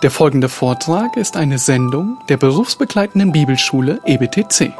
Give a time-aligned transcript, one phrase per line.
[0.00, 4.72] Der folgende Vortrag ist eine Sendung der berufsbegleitenden Bibelschule EBTC.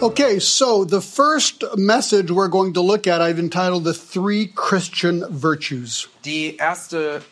[0.00, 5.26] Okay, so the first message we're going to look at, I've entitled The Three Christian
[5.28, 6.08] Virtues.
[6.24, 7.22] Die erste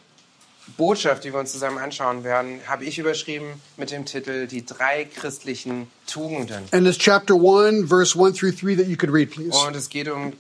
[0.81, 5.05] Botschaft, die wir uns zusammen anschauen werden, habe ich überschrieben mit dem Titel Die drei
[5.05, 6.65] christlichen Tugenden.
[6.73, 9.55] And it's chapter 1, verse 1 through 3 that you could read, please.
[9.55, 10.33] Und es geht um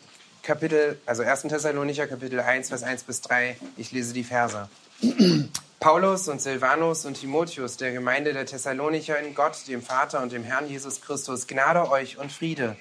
[0.42, 1.42] Kapitel, also 1.
[1.42, 3.58] Thessalonicher Kapitel 1, Vers 1 bis 3.
[3.76, 4.70] Ich lese die Verse.
[5.78, 10.44] Paulus und Silvanus und Timotheus der Gemeinde der Thessalonicher in Gott, dem Vater und dem
[10.44, 12.76] Herrn Jesus Christus, Gnade euch und Friede.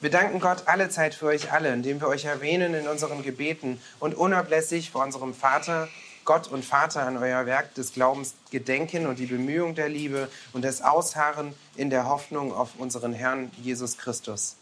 [0.00, 3.80] Wir danken Gott alle Zeit für euch alle, indem wir euch erwähnen in unseren Gebeten
[4.00, 5.88] und unablässig vor unserem Vater,
[6.24, 10.64] Gott und Vater an euer Werk des Glaubens gedenken und die Bemühung der Liebe und
[10.64, 14.56] das Ausharren in der Hoffnung auf unseren Herrn Jesus Christus.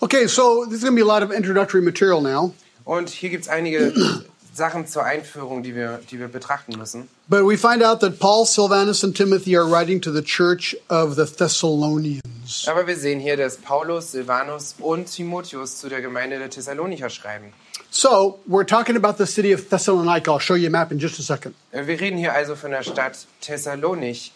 [0.00, 2.52] Okay, so this is going to be a lot of introductory material now,
[2.84, 3.92] Und hier gibt es einige
[4.54, 7.08] Sachen zur Einführung, die wir, die wir betrachten müssen.
[7.28, 11.14] but we find out that Paul, Silvanus, and Timothy are writing to the church of
[11.14, 12.66] the Thessalonians.
[12.66, 17.52] Aber wir sehen hier, dass Paulus, Silvanus und Timotheus zu der Gemeinde der Thessalonicher schreiben.
[17.90, 20.30] So we're talking about the city of Thessalonica.
[20.30, 21.54] I'll show you a map in just a second.
[21.72, 24.32] Äh, Wir reden hier also von der Stadt Thessalonich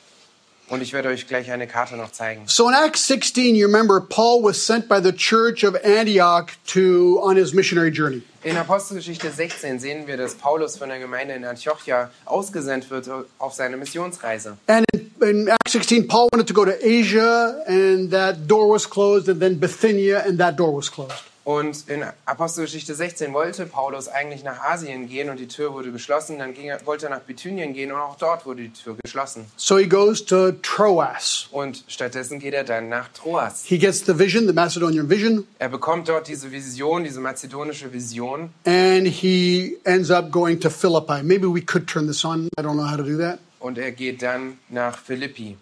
[0.68, 2.42] und ich werde euch gleich eine Karte noch zeigen.
[2.46, 7.20] So in Acts 16, you remember Paul was sent by the church of Antioch to
[7.22, 8.22] on his missionary journey.
[8.42, 13.08] In Apostelgeschichte 16 sehen wir, dass Paulus von der Gemeinde in Antiochia ausgesandt wird
[13.38, 14.56] auf seine Missionsreise.
[14.66, 18.84] And in, in Acts 16, Paul wanted to go to Asia, and that door was
[18.88, 21.14] closed, and then Bithynia, and that door was closed.
[21.44, 26.38] Und in Apostelgeschichte 16 wollte Paulus eigentlich nach Asien gehen und die Tür wurde geschlossen.
[26.38, 29.44] Dann ging wollte er nach Bithynien gehen und auch dort wurde die Tür geschlossen.
[29.56, 31.48] So he goes to Troas.
[31.50, 33.62] Und stattdessen geht er dann nach Troas.
[33.66, 38.48] He gets the vision, the Macedonian vision, Er bekommt dort diese Vision, diese mazedonische Vision.
[38.64, 41.22] and he ends up going to Philippi.
[41.22, 42.48] Maybe we could turn this on.
[42.58, 43.38] I don't know how to do that.
[43.60, 45.58] Und er geht dann nach Philippi.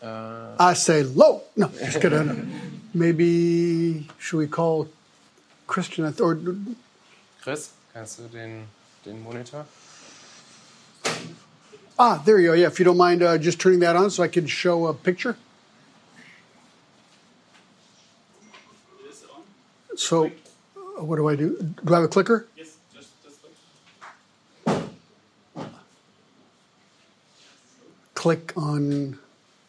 [0.00, 1.42] I say low.
[1.56, 2.52] No, just kidding.
[2.94, 4.86] Maybe should we call
[5.68, 6.36] Christian or
[7.40, 8.66] Chris, kannst du den,
[9.04, 9.64] den Monitor?
[11.98, 12.54] ah, there you go.
[12.54, 14.94] Yeah, if you don't mind, uh, just turning that on so I can show a
[14.94, 15.36] picture.
[19.96, 20.26] So,
[20.76, 21.74] uh, what do I do?
[21.84, 22.46] Do I have a clicker?
[22.56, 23.40] Yes, just, just
[28.14, 29.18] Click Click on.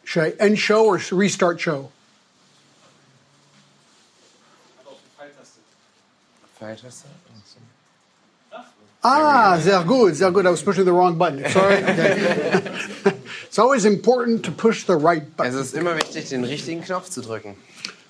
[0.04, 1.90] Should I end show or restart show?
[9.02, 10.44] Ah, sehr gut, sehr good.
[10.44, 11.48] I was pushing the wrong button.
[11.50, 11.82] Sorry.
[11.82, 12.62] Okay.
[13.46, 15.54] it's always important to push the right button.
[15.54, 17.56] Es ist immer wichtig, den richtigen Knopf zu drücken.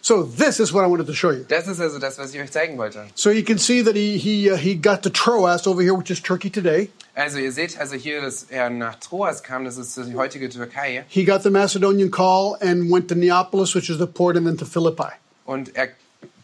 [0.03, 1.44] So this is what I wanted to show you.
[1.47, 3.06] Das ist also das, was ich euch zeigen wollte.
[3.15, 6.11] So you can see that he he uh, he got to Troas over here, which
[6.11, 6.91] is Turkey today.
[7.15, 11.05] Also ihr seht also hier, dass er nach Troas kam, das ist die heutige Türkei.
[11.09, 14.56] He got the Macedonian call and went to Neapolis, which is the port, and then
[14.56, 15.12] to Philippi.
[15.44, 15.91] Und er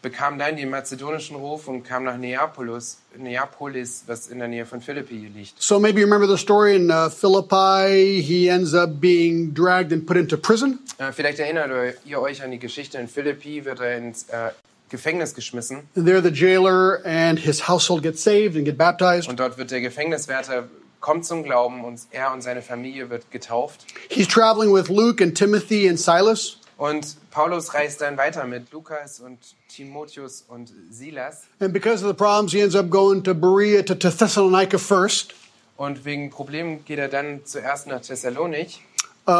[0.06, 4.80] bekam dann den mazedonischen Ruf und kam nach Neapolis, Neapolis, was in der Nähe von
[4.80, 5.60] Philippi liegt.
[5.60, 8.22] So maybe you remember the story in uh, Philippi.
[8.22, 10.78] He ends up being dragged and put into prison.
[10.98, 14.50] Äh, vielleicht erinnert ihr euch an die Geschichte in Philippi, wird er ins äh,
[14.90, 19.28] Gefängnis geschmissen And there, the jailer and his household get saved and get baptized.
[19.28, 20.68] und dort wird der Gefängniswärter
[21.00, 23.86] kommt zum Glauben und er und seine Familie wird getauft.
[24.08, 26.58] He's traveling with Luke and Timothy and Silas.
[26.78, 29.38] Und Paulus reist dann weiter mit Lukas und
[29.68, 31.44] Timotheus und Silas.
[31.58, 35.34] And because of the problems, he ends up going to Berea to, to Thessalonica first,
[35.78, 38.82] Und wegen Problemen geht er dann zuerst nach Thessalonich.
[39.26, 39.30] uh,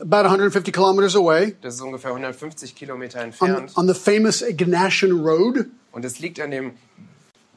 [0.00, 3.72] about 150 kilometers away, Das ist ungefähr 150 Kilometer on, entfernt.
[3.76, 5.66] on the famous Ignatian Road.
[5.92, 6.72] Und es liegt an dem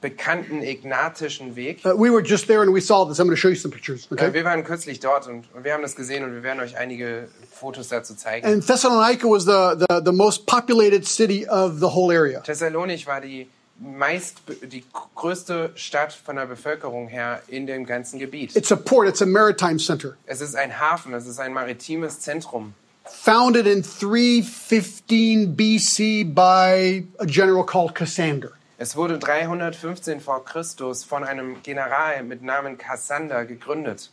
[0.02, 1.86] bekannten Ignatischen Weg.
[1.86, 3.20] Uh, we were just there and we saw this.
[3.20, 4.08] I'm going to show you some pictures.
[4.12, 4.34] Äh, Okay.
[4.34, 7.28] Wir waren kürzlich dort und und wir haben das gesehen und wir werden euch einige
[7.52, 8.46] Fotos dazu zeigen.
[8.46, 12.40] And Thessalonica was the, the, the most populated city of the whole area.
[12.42, 13.48] Thessalonich war die
[13.82, 14.84] meist die
[15.16, 18.54] größte Stadt von der Bevölkerung her in dem ganzen Gebiet.
[18.56, 20.16] It's a port, it's a maritime center.
[20.26, 22.74] Es ist ein Hafen, es ist ein maritimes Zentrum.
[23.06, 28.52] Founded in 315 BC by a general called Cassander.
[28.82, 34.10] Es wurde 315 vor Christus von einem General mit Namen Kassander gegründet.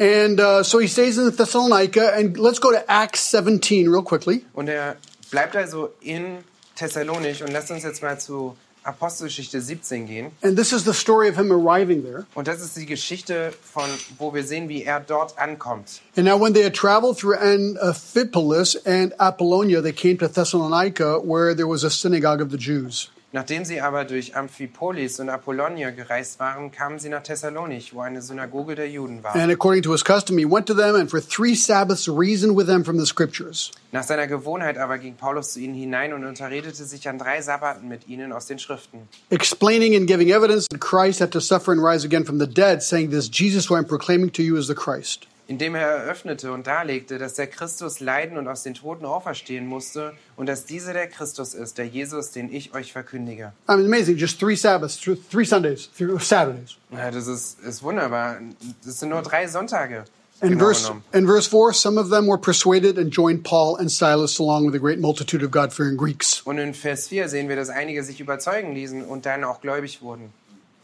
[0.00, 2.08] And uh, so he stays in Thessalonica.
[2.16, 4.46] And let's go to Acts 17 real quickly.
[4.54, 4.96] Und er
[5.30, 6.38] bleibt also in
[6.76, 10.30] Thessalonich und lasst uns jetzt mal zu Apostelgeschichte 17 gehen.
[10.42, 12.24] And this is the story of him arriving there.
[12.34, 13.84] Und das ist die Geschichte von,
[14.16, 16.00] wo wir sehen, wie er dort ankommt.
[16.16, 21.54] And now, when they had traveled through Amphipolis and Apollonia, they came to Thessalonica, where
[21.54, 23.10] there was a synagogue of the Jews.
[23.32, 28.22] Nachdem sie aber durch Amphipolis und Apollonia gereist waren, kamen sie nach Thessalonich, wo eine
[28.22, 29.36] Synagoge der Juden war.
[29.36, 32.66] And according to his custom, he went to them and for three Sabbaths reasoned with
[32.66, 33.70] them from the scriptures.
[33.92, 37.86] Nach seiner Gewohnheit aber ging Paulus zu ihnen hinein und unterredete sich an drei Sabbaten
[37.86, 41.80] mit ihnen aus den Schriften, explaining and giving evidence that Christ had to suffer and
[41.80, 44.74] rise again from the dead, saying, This Jesus who I'm proclaiming to you is the
[44.74, 45.28] Christ.
[45.50, 50.12] Indem er eröffnete und darlegte, dass der Christus leiden und aus den Toten auferstehen musste
[50.36, 53.52] und dass dieser der Christus ist, der Jesus, den ich euch verkündige.
[53.68, 54.16] I mean, amazing.
[54.16, 56.76] Just three Sabbaths, th- three Sundays, three Saturdays.
[56.92, 58.36] Ja, das ist, ist wunderbar.
[58.84, 60.04] Das sind nur drei Sonntage.
[60.40, 61.02] In genau verse, genommen.
[61.12, 64.76] in verse 4, some of them were persuaded and joined Paul and Silas along with
[64.76, 66.42] a great multitude of God fearing Greeks.
[66.44, 70.00] Und in Vers 4 sehen wir, dass einige sich überzeugen ließen und dann auch gläubig
[70.00, 70.32] wurden.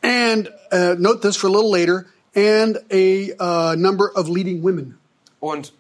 [0.02, 4.98] And uh, note this for a little later, and a uh, number of leading women.
[5.40, 5.72] Und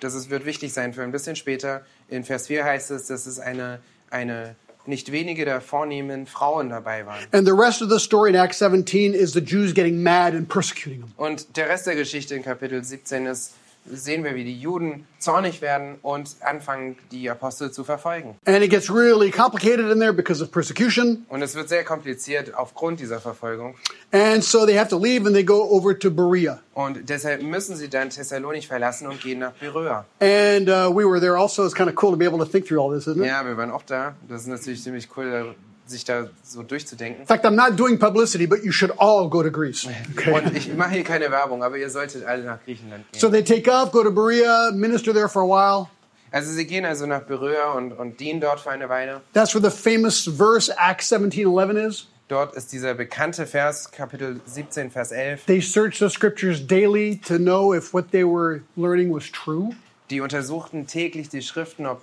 [0.00, 1.84] das ist, wird wichtig sein für ein bisschen später.
[2.08, 4.54] In Vers 4 heißt es, dass es eine, eine
[4.86, 7.24] nicht wenige der vornehmen Frauen dabei waren.
[7.32, 10.48] And the rest of the story in Acts 17 is the Jews getting mad and
[10.48, 11.12] persecuting them.
[11.16, 13.54] Und der Rest der Geschichte in Kapitel 17 ist,
[13.90, 18.36] sehen wir, wie die Juden zornig werden und anfangen, die Apostel zu verfolgen.
[18.44, 21.24] And it gets really complicated in there because of persecution.
[21.28, 23.74] Und es wird sehr kompliziert aufgrund dieser Verfolgung.
[24.12, 26.60] And so they have to leave and they go over to Berea.
[26.74, 30.04] Und deshalb müssen sie dann Thessalonich verlassen und gehen nach Beröa.
[30.20, 31.64] And uh, we were there also.
[31.64, 33.26] It's kind of cool to be able to think through all this, isn't it?
[33.26, 34.14] Ja, wir waren auch da.
[34.28, 35.54] Das ist natürlich ziemlich cool, da-
[35.86, 37.22] sich da so durchzudenken.
[37.22, 39.86] In fact, I'm not doing publicity, but you should all go to Greece.
[40.16, 40.32] Okay.
[40.32, 43.20] Und ich mache hier keine Werbung, aber ihr solltet alle nach Griechenland gehen.
[43.20, 45.88] So they take off, go to Berea, minister there for a while.
[46.32, 49.22] Also sie gehen also nach Beröa und, und dienen dort für eine Weile.
[49.32, 52.08] That's where the famous verse Acts 17:11 is.
[52.28, 55.44] Dort ist dieser bekannte Vers, Kapitel 17, Vers 11.
[55.46, 59.70] They searched the scriptures daily to know if what they were learning was true.
[60.10, 62.02] Die untersuchten täglich die Schriften, ob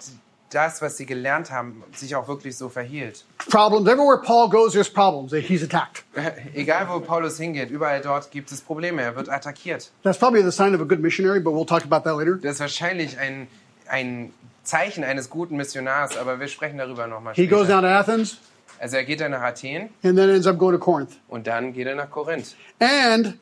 [0.54, 3.26] das, was sie gelernt haben, sich auch wirklich so verhielt.
[3.50, 5.32] Problems everywhere Paul goes, there's problems.
[5.34, 6.04] He's attacked.
[6.54, 9.02] Egal, wo Paulus hingeht, überall dort gibt es Probleme.
[9.02, 9.90] Er wird attackiert.
[10.04, 12.36] That's probably the sign of a good missionary, but we'll talk about that later.
[12.42, 13.48] Das ist wahrscheinlich ein,
[13.88, 14.34] ein
[14.64, 17.82] Zeichen eines guten Missionars, aber wir sprechen darüber nochmal He goes später.
[17.82, 18.38] down to Athens
[18.80, 21.12] Also er geht dann nach Athen and then ends up going to Corinth.
[21.30, 22.56] und dann geht er nach Korinth.
[22.80, 23.38] And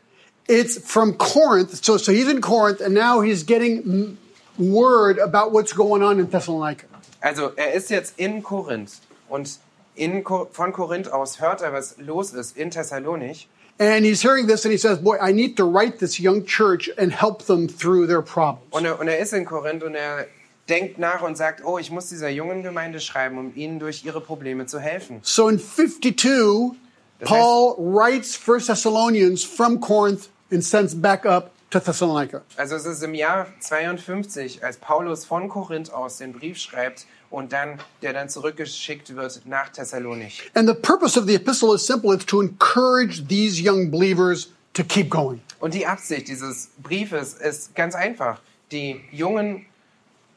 [0.47, 1.83] it's from Corinth.
[1.83, 4.17] So, so he's in Corinth, and now he's getting
[4.59, 6.85] word about what's going on in Thessalonica.
[7.21, 8.93] Also er ist jetzt in Korinth
[9.29, 9.59] und
[9.95, 13.47] in, von Korinth aus hört er, was los ist in Thessalonich.
[13.79, 16.89] And he's hearing this, and he says, Boy, I need to write this young church
[16.97, 18.67] and help them through their problems.
[18.71, 20.27] Und er, und er ist in Korinth und er
[20.69, 24.21] denkt nach und sagt, oh, ich muss dieser jungen Gemeinde schreiben, um ihnen durch ihre
[24.21, 25.19] Probleme zu helfen.
[25.23, 26.77] So in 52,
[27.23, 32.41] Paul writes First Thessalonians from Corinth and sends back up Thessalonica.
[32.57, 37.53] Also es ist im Jahr 52, als Paulus von Korinth aus den Brief schreibt und
[37.53, 40.51] dann der dann zurückgeschickt wird nach Thessalonich.
[40.53, 44.83] And the purpose of the epistle is simple it's to encourage these young believers to
[44.83, 45.41] keep going.
[45.59, 48.41] Und die Absicht dieses Briefes ist ganz einfach,
[48.71, 49.65] die jungen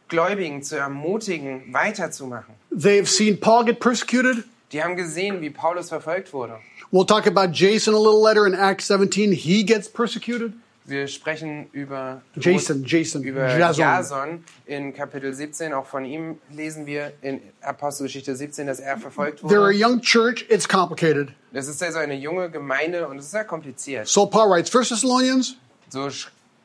[0.08, 2.54] Gläubigen zu ermutigen, weiterzumachen.
[2.70, 4.44] They've seen Paul get persecuted.
[4.72, 6.58] Die haben gesehen, wie Paulus verfolgt wurde.
[6.90, 9.32] We'll talk about Jason a little later in Acts 17.
[9.32, 10.52] He gets persecuted.
[10.86, 13.82] Wir sprechen über Jason, Jason, über Jason.
[13.82, 15.72] Jason in Kapitel 17.
[15.72, 19.78] Auch von ihm lesen wir in Apostelgeschichte 17, dass er verfolgt They're a wurde.
[19.78, 20.44] young church.
[20.50, 21.30] It's complicated.
[21.52, 24.06] Das ist also eine junge Gemeinde und es ist sehr kompliziert.
[24.08, 25.56] So Paul writes First Thessalonians.
[25.88, 26.10] So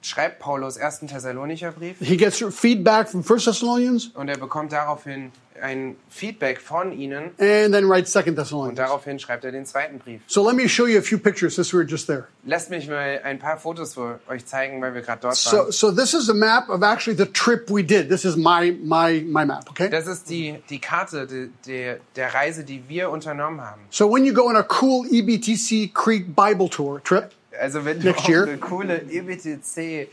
[0.02, 5.32] schreibt Paulus ersten Thessalonicher Brief He gets feedback from First Thessalonians und er bekommt daraufhin
[5.62, 8.78] ein Feedback von ihnen and then writes Second und Thessalonians.
[8.78, 10.22] daraufhin schreibt er den zweiten Brief.
[10.26, 12.28] So let me show you a few pictures since we were just there.
[12.46, 15.72] Lasst mich mal ein paar Fotos für euch zeigen, weil wir gerade dort So, waren.
[15.74, 18.08] so this is a map of actually the trip we did.
[18.08, 19.70] This is my my my map.
[19.70, 19.90] Okay.
[19.90, 23.82] Das ist die, die Karte de, de, der Reise, die wir unternommen haben.
[23.90, 28.10] So when you go on a cool EBTC Creek Bible tour trip, Also wenn du
[28.12, 30.08] auf eine coole EBTC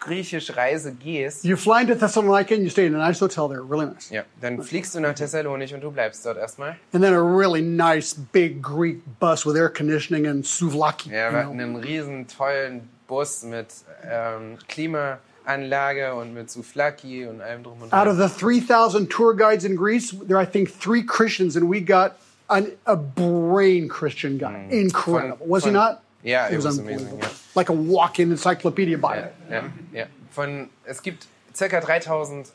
[0.00, 3.62] griechische Reise gehst, you fly into Thessalonica and you stay in a nice hotel there,
[3.62, 6.76] really nice, ja, dann fliegst du nach Thessalonich und du bleibst dort erstmal.
[6.92, 11.10] and then a really nice big Greek bus with air conditioning and souvlaki.
[11.10, 13.66] Ja, wir hatten einen riesen tollen Bus mit
[14.08, 18.28] ähm, Klimaanlage und mit Souflaki und allem drum und Out of dran.
[18.28, 22.12] the 3,000 tour guides in Greece, there are, I think, three Christians, and we got
[22.50, 24.66] an, a brain Christian guy.
[24.70, 25.38] Incredible.
[25.38, 25.74] Fun- was he fun.
[25.74, 26.02] not?
[26.28, 27.28] Yeah, it it was, was amazing, yeah.
[27.54, 29.32] Like a walk-in encyclopedia Bible.
[29.50, 30.06] Ja, ja.
[30.30, 32.52] Von, es gibt circa 3000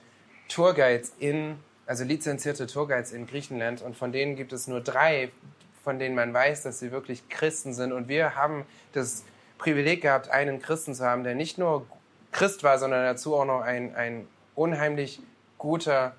[0.48, 1.56] Tourguides in,
[1.88, 5.32] also lizenzierte Tourguides in Griechenland und von denen gibt es nur drei
[5.84, 7.92] von denen man weiß, dass sie wirklich Christen sind.
[7.92, 9.24] Und wir haben das
[9.58, 11.86] Privileg gehabt, einen Christen zu haben, der nicht nur
[12.32, 14.26] Christ war, sondern dazu auch noch ein, ein
[14.56, 15.22] unheimlich
[15.58, 16.16] guter,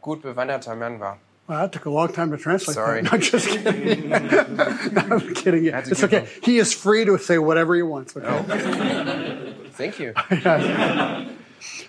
[0.00, 1.18] gut bewanderter Mann war.
[1.48, 2.74] Well, that took a long time to translate.
[2.74, 3.02] Sorry.
[3.02, 3.12] That.
[3.12, 4.08] No, just kidding.
[4.10, 5.64] no, I'm kidding.
[5.64, 5.74] you.
[5.74, 6.28] It's okay.
[6.42, 8.14] He is free to say whatever he wants.
[8.14, 8.26] Okay.
[8.28, 9.54] Oh.
[9.72, 10.12] Thank you.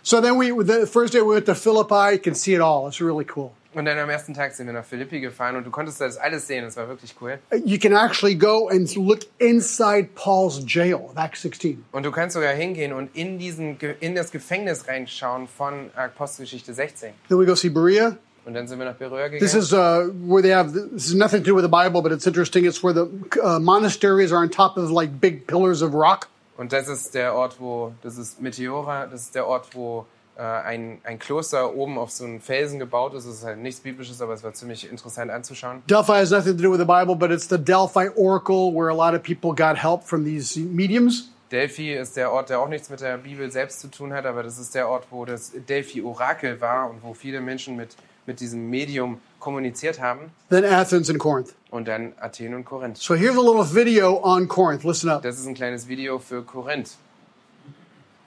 [0.01, 2.13] So then we, the first day we went to Philippi.
[2.13, 2.87] You can see it all.
[2.87, 3.53] It's really cool.
[3.75, 6.47] Und dann am ersten Tag sind wir nach Philippi gefahren und du konntest das alles
[6.47, 6.63] sehen.
[6.65, 7.37] Das war wirklich cool.
[7.65, 11.83] You can actually go and look inside Paul's jail Acts 16.
[11.91, 17.13] Und du kannst sogar hingehen und in, diesen, in das Gefängnis reinschauen von Apostelgeschichte 16.
[17.27, 18.17] Then we go see Berea.
[18.49, 19.59] Und dann sind wir nach Beröa This gegangen.
[19.59, 20.73] is uh, where they have.
[20.73, 22.65] This is nothing to do with the Bible, but it's interesting.
[22.65, 23.07] It's where the
[23.43, 26.27] uh, monasteries are on top of like big pillars of rock.
[26.57, 30.41] Und das ist der Ort, wo, das ist Meteora, das ist der Ort, wo äh,
[30.41, 33.25] ein, ein Kloster oben auf so einem Felsen gebaut ist.
[33.25, 35.83] Es ist halt nichts Biblisches, aber es war ziemlich interessant anzuschauen.
[35.87, 38.95] Delphi has nothing to do with the Bible, but it's the Delphi Oracle where a
[38.95, 41.29] lot of people got help from these mediums.
[41.51, 44.43] Delphi ist der Ort, der auch nichts mit der Bibel selbst zu tun hat, aber
[44.43, 47.95] das ist der Ort, wo das Delphi-Orakel war und wo viele Menschen mit,
[48.29, 50.31] mit diesem Medium kommuniziert haben.
[50.49, 51.55] Then Athens and Corinth.
[51.71, 52.97] Und dann Athen und Korinth.
[52.97, 54.83] So here's a little video on Corinth.
[54.83, 55.23] Listen up.
[55.23, 56.91] Das ist ein kleines Video für Korinth.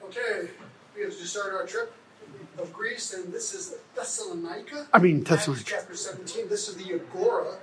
[0.02, 0.48] Okay,
[0.94, 1.92] we have to start our trip
[2.58, 4.88] of Greece, and this is Thessalonica.
[4.92, 5.64] I mean, Thessalonica.
[5.64, 6.48] chapter 17.
[6.48, 7.58] This is the Agora.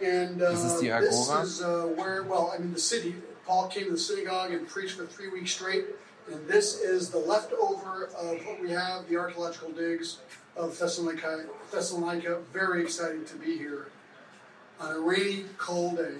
[0.00, 1.10] And uh, This is the Agora.
[1.10, 3.14] This is uh, where, well, I mean, the city.
[3.44, 5.84] Paul came to the synagogue and preached for three weeks straight.
[6.32, 10.18] And this is the leftover of what we have, the archaeological digs
[10.56, 11.44] of Thessalonica.
[11.70, 12.38] Thessalonica.
[12.52, 13.88] Very exciting to be here
[14.80, 16.14] on a rainy, cold day.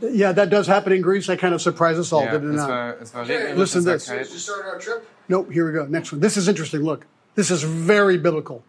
[0.00, 1.26] Yeah, that does happen in Greece.
[1.28, 2.68] That kind of surprised us all, Ja, did it not?
[2.68, 4.08] war, es war Okay, regnerisch, listen to this.
[4.08, 4.18] kalt.
[4.24, 5.08] To start our trip?
[5.28, 5.86] Nope, here we go.
[5.86, 6.20] Next one.
[6.20, 6.82] This is interesting.
[6.82, 8.64] Look, this is very biblical.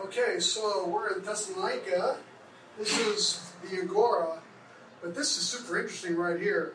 [0.00, 2.16] Okay, so we're in Thessalonica.
[2.78, 4.38] This is the Agora,
[5.02, 6.74] but this is super interesting right here.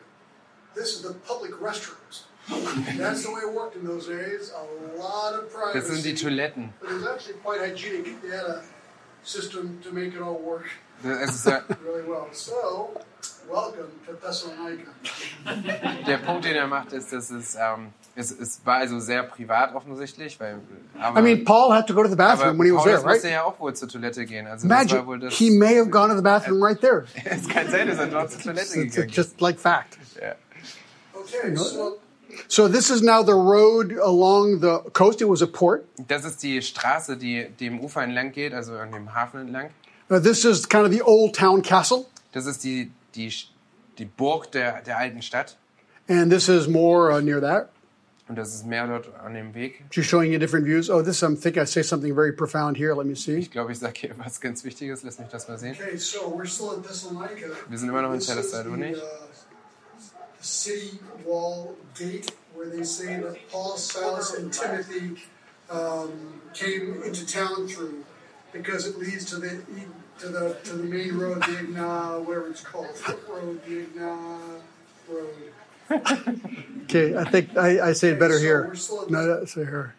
[0.74, 2.22] This is the public restrooms.
[2.48, 4.52] That's the way it worked in those days.
[4.52, 5.78] A lot of privacy.
[5.78, 6.72] Das sind die Toiletten.
[6.80, 8.20] But it was actually quite hygienic.
[8.22, 8.62] They had a
[9.22, 10.66] system to make it all work
[11.02, 12.26] really well.
[12.32, 13.00] So,
[13.50, 14.90] welcome to Thessalonica.
[16.06, 19.74] der Punkt, den er macht, ist, dass es, ähm, es, es war also sehr privat
[19.74, 20.60] offensichtlich, weil,
[21.00, 23.14] aber, I mean, Paul had to go to the bathroom when he was there, Paulus
[23.14, 23.34] musste right?
[23.34, 24.46] ja auch wohl zur Toilette gehen.
[24.46, 25.34] Also das war wohl Imagine das.
[25.38, 27.04] he may have gone to the bathroom right there.
[27.24, 29.16] es kann sein, dass er dort zur Toilette It's, gegangen ist.
[29.16, 29.98] just like fact.
[30.20, 30.34] Ja.
[31.12, 31.98] Okay, so
[32.48, 35.20] so this is now the road along the coast.
[35.20, 35.84] It was a port.
[36.08, 39.70] Das ist die Straße, die dem Ufer entlang geht, also an dem Hafen entlang.
[40.10, 43.32] Uh, this is kind of the old town castle, Das ist die, die,
[43.98, 45.56] die Burg der, der alten Stadt.
[46.08, 47.70] and this is more uh, near that.
[48.26, 49.84] Und das ist mehr dort an dem Weg.
[49.90, 50.88] Just showing you different views.
[50.88, 52.94] Oh, this I'm think I say something very profound here.
[52.94, 53.36] Let me see.
[53.38, 55.02] Ich glaube, ich sage hier was ganz Wichtiges.
[55.02, 55.76] Lass mich das mal sehen.
[55.78, 57.48] Okay, so we're still in Thessalonica.
[57.68, 58.96] Wir sind immer noch in This is Thessalonich.
[58.96, 65.22] the, uh, city wall gate where they say that Paul, Silas, and Timothy
[65.70, 68.04] um, came into town through
[68.52, 69.62] because it leads to the
[70.20, 74.60] to the to the main road, the Igna, whatever it's called, foot road, the Igna
[75.08, 75.30] road.
[76.84, 78.66] okay, I think I, I say it better So here.
[78.68, 79.94] we're still No, no, say here.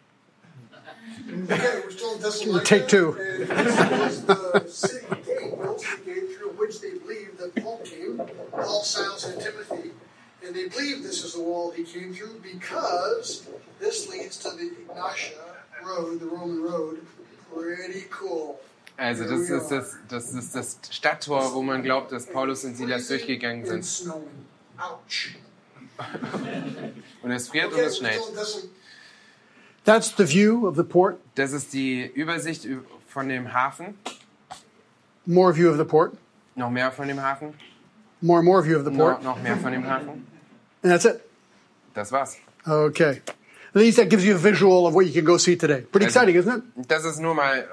[1.28, 2.64] Okay, we're still in Thessalonica.
[2.66, 3.16] Take two.
[3.20, 8.20] And this is the city gate, the gate through which they believe that Paul came,
[8.52, 9.90] Paul, Silas, and Timothy.
[10.44, 13.46] And they believe this is the wall he came through because
[13.80, 15.38] this leads to the Ignatia
[15.84, 16.98] Road, the Roman road.
[17.54, 18.58] Pretty cool.
[18.98, 23.08] Also das ist das, das ist das Stadttor, wo man glaubt, dass Paulus und Silas
[23.08, 24.12] durchgegangen sind.
[27.22, 28.20] Und es friert und es schneit.
[29.84, 31.18] That's the view of the port.
[31.36, 32.66] Das ist die Übersicht
[33.08, 33.94] von dem Hafen.
[35.24, 36.12] More view of the port.
[36.54, 37.54] Noch mehr von dem Hafen.
[38.22, 39.22] More and more view of the port.
[39.22, 40.26] noch mehr von dem Hafen.
[40.82, 41.20] And that's it.
[41.94, 42.36] Das war's.
[42.66, 43.20] Okay.
[43.74, 45.82] At least that gives you a visual of what you can go see today.
[45.82, 46.88] Pretty Also- exciting, isn't it?
[46.88, 47.64] Das ist nur mal, äh,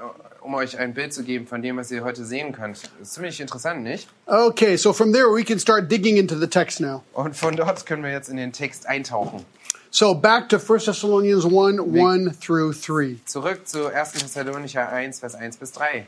[0.43, 2.77] um euch ein Bild zu geben von dem, was ihr heute sehen könnt.
[3.01, 4.09] Ist ziemlich interessant, nicht?
[4.25, 7.03] Okay, so from there we can start digging into the text now.
[7.13, 9.45] Und von dort können wir jetzt in den Text eintauchen.
[9.91, 13.17] So back to 1 Thessalonians 1 1 through 3.
[13.25, 14.13] Zurück zu 1.
[14.13, 16.05] Thessalonicher 1, Vers 1 bis 3.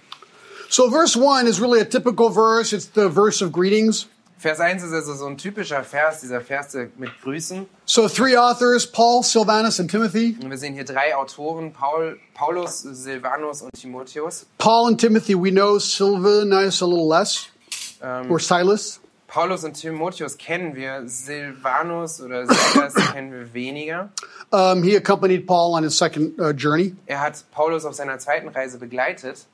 [0.70, 2.74] So verse 1 is really a typical verse.
[2.75, 4.08] It's the verse of greetings.
[4.38, 7.65] Vers 1 ist also so ein typischer Vers, dieser Vers mit Grüßen.
[7.86, 10.38] So three authors, Paul, Silvanus, and Timothy.
[10.42, 14.46] Und wir sehen hier drei Autoren, Paul, Paulus, Silvanus und Timotheus.
[14.58, 17.48] Paul and Timothy, we know Silvanus a little less,
[18.01, 19.00] Ähm, or Silas.
[19.27, 24.10] Paulus und Timotheus kennen wir, Silvanus oder Silas kennen wir weniger.
[24.51, 26.96] Um, he accompanied Paul on his second uh, journey.
[27.06, 29.46] Er hat Paulus auf seiner zweiten Reise begleitet.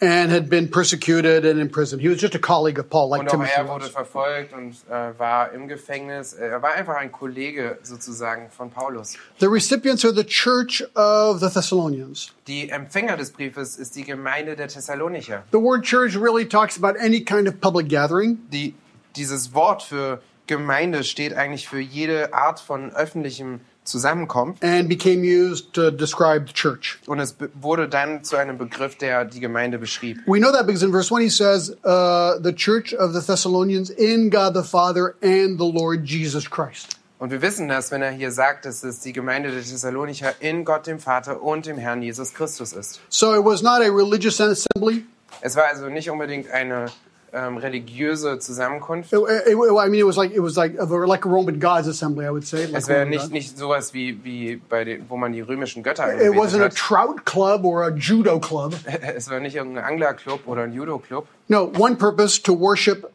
[0.00, 1.98] And had been persecuted and in prison.
[1.98, 4.74] He was just a colleague of Paul, like Und auch Timothy er wurde verfolgt und
[4.90, 6.34] äh, war im Gefängnis.
[6.34, 9.16] Er war einfach ein Kollege sozusagen von Paulus.
[9.38, 12.32] The recipients are the church of the Thessalonians.
[12.46, 15.44] Die Empfänger des Briefes ist die Gemeinde der Thessalonicher.
[15.52, 18.38] The word church really talks about any kind of public gathering.
[18.50, 18.74] Die,
[19.16, 24.56] dieses Wort für Gemeinde steht eigentlich für jede Art von öffentlichem Zusammenkommen.
[24.62, 26.98] and became used to describe the church.
[27.06, 30.18] Und es wurde dann zu einem Begriff, der die Gemeinde beschrieb.
[30.26, 33.90] We know that because in verse 1 he says, uh, the church of the Thessalonians
[33.90, 36.96] in God the Father and the Lord Jesus Christ.
[37.18, 40.64] Und wir wissen das, wenn er hier sagt, dass es die Gemeinde der Thessalonicher in
[40.64, 43.00] Gott dem Vater und dem Herrn Jesus Christus ist.
[43.08, 45.04] So it was not a religious assembly.
[45.40, 46.86] Es war also nicht unbedingt eine
[47.34, 49.12] ähm, religiöse Zusammenkunft.
[49.12, 51.88] It, it- I mean, it was like it was like a, like a Roman gods
[51.88, 52.66] assembly, I would say.
[52.66, 56.14] Like Es wäre nicht, nicht sowas wie, wie bei den, wo man die römischen Götter
[56.14, 56.76] It wasn't a hat.
[56.76, 58.74] trout club or a judo club.
[59.16, 61.26] Es war nicht irgendein Anglerclub oder ein Judo-Club.
[61.48, 63.10] No, one purpose to worship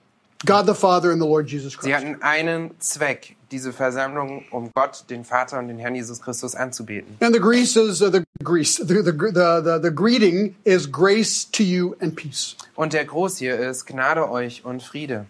[0.45, 1.95] God the Father and the Lord Jesus Sie Christ.
[1.95, 7.17] hatten einen Zweck, diese Versammlung, um Gott, den Vater und den Herrn Jesus Christus anzubeten.
[7.19, 8.77] And the Greece is uh, the Greece.
[8.77, 12.55] The, the, the, the, greeting is grace to you and peace.
[12.75, 15.25] Und der Groß hier ist Gnade euch und Friede.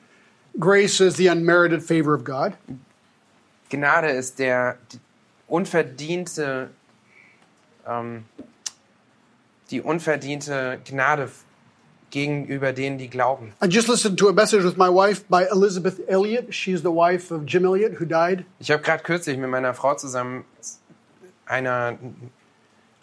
[0.60, 2.54] Grace is the unmerited favor of God.
[3.70, 5.00] Gnade ist der die
[5.48, 6.70] unverdiente,
[7.88, 8.26] ähm,
[9.72, 11.30] die unverdiente Gnade
[12.12, 13.54] gegenüber denen, die glauben.
[13.64, 16.54] I just listened to a message with my wife by Elizabeth Elliot.
[16.54, 18.46] She's the wife of Jim Elliot, who died.
[18.60, 20.46] Ich habe gerade kürzlich mit meiner Frau zusammen
[21.46, 21.98] einer,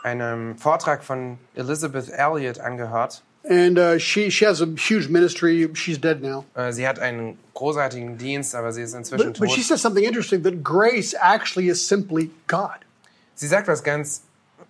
[0.02, 3.22] einem Vortrag von Elizabeth Elliot angehört.
[3.48, 5.68] And uh, she, she has a huge ministry.
[5.74, 6.44] She's dead now.
[6.56, 9.68] Äh, Sie hat einen großartigen Dienst, aber sie ist inzwischen But, but she tot.
[9.68, 12.80] says something interesting that grace actually is simply God.
[13.36, 14.22] Sie sagt was ganz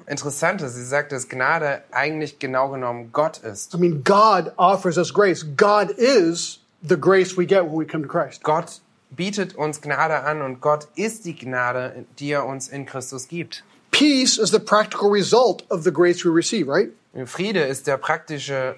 [0.07, 0.75] Interessantes.
[0.75, 3.75] Sie sagt, dass Gnade eigentlich genau genommen Gott ist.
[3.75, 5.45] I mean, God offers us grace.
[5.57, 8.43] God is the grace we get when we come to Christ.
[8.45, 13.27] Gott bietet uns Gnade an und Gott ist die Gnade, die er uns in Christus
[13.29, 13.65] gibt.
[13.91, 16.91] Peace is the practical result of the grace we receive, right?
[17.25, 18.77] Friede ist der praktische,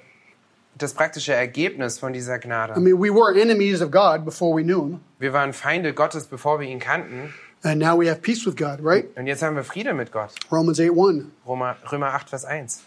[0.77, 2.81] das praktische Ergebnis von dieser I Gnade.
[2.81, 6.61] mean, we were enemies of God before we knew Him, Wir waren Feinde Gottes, bevor
[6.61, 7.35] wir ihn kannten.
[7.63, 9.07] And now we have peace with God, right?
[9.17, 10.31] Und jetzt haben wir Friede mit Gott.
[10.51, 11.25] Romans 8 1.
[11.47, 12.83] Römer, Römer 8, Vers 1.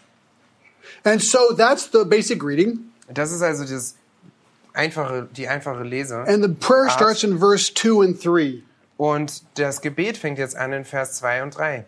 [1.04, 2.92] And so that's the basic greeting.
[3.12, 3.96] Das ist also das
[4.74, 6.24] einfache, die einfache Lese.
[6.26, 8.62] And the prayer starts in verse 2 and 3.
[8.96, 11.84] Und das Gebet fängt jetzt an in Vers 2 und 3.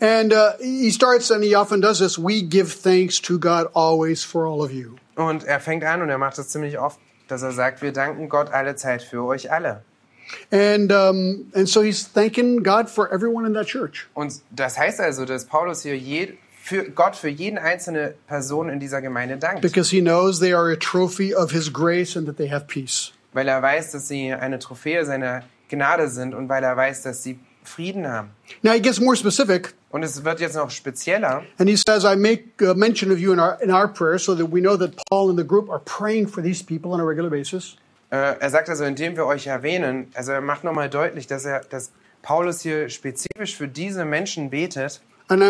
[0.00, 4.24] And uh, he starts, and he often does this we give thanks to God always
[4.24, 4.96] for all of you.
[5.16, 8.28] Und er fängt an und er macht das ziemlich oft, dass er sagt, wir danken
[8.28, 9.82] Gott alle Zeit für euch alle.
[10.50, 14.06] And, um, and so he's thanking God for everyone in that church.
[14.14, 18.78] Und das heißt also, dass Paulus hier je, für Gott für jeden einzelne Person in
[18.80, 19.62] dieser Gemeinde dankt.
[19.62, 23.12] because he knows they are a trophy of his grace and that they have peace.
[23.32, 27.22] Weil er weiß, dass sie eine Trophäe seiner Gnade sind und weil er weiß, dass
[27.22, 28.30] sie Frieden haben.
[28.62, 31.42] Now he gets more specific Und es wird jetzt noch spezieller.
[31.58, 34.34] and he says, I make uh, mention of you in our, in our prayer so
[34.34, 37.04] that we know that Paul and the group are praying for these people on a
[37.04, 37.76] regular basis.
[38.10, 41.60] Äh, er sagt also, indem wir euch erwähnen, also er macht nochmal deutlich, dass er,
[41.68, 41.92] dass
[42.22, 45.00] Paulus hier spezifisch für diese Menschen betet.
[45.30, 45.42] Und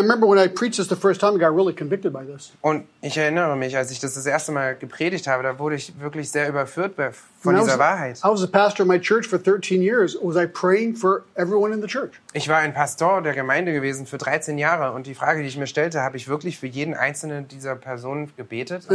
[3.01, 6.29] ich erinnere mich, als ich das das erste Mal gepredigt habe, da wurde ich wirklich
[6.29, 6.95] sehr überführt
[7.39, 8.17] von dieser Wahrheit.
[8.17, 10.17] I was a pastor in my church for 13 years.
[10.21, 12.11] Was I praying for everyone in the church?
[12.33, 15.55] Ich war ein Pastor der Gemeinde gewesen für 13 Jahre und die Frage, die ich
[15.55, 18.85] mir stellte, habe ich wirklich für jeden einzelnen dieser Personen gebetet?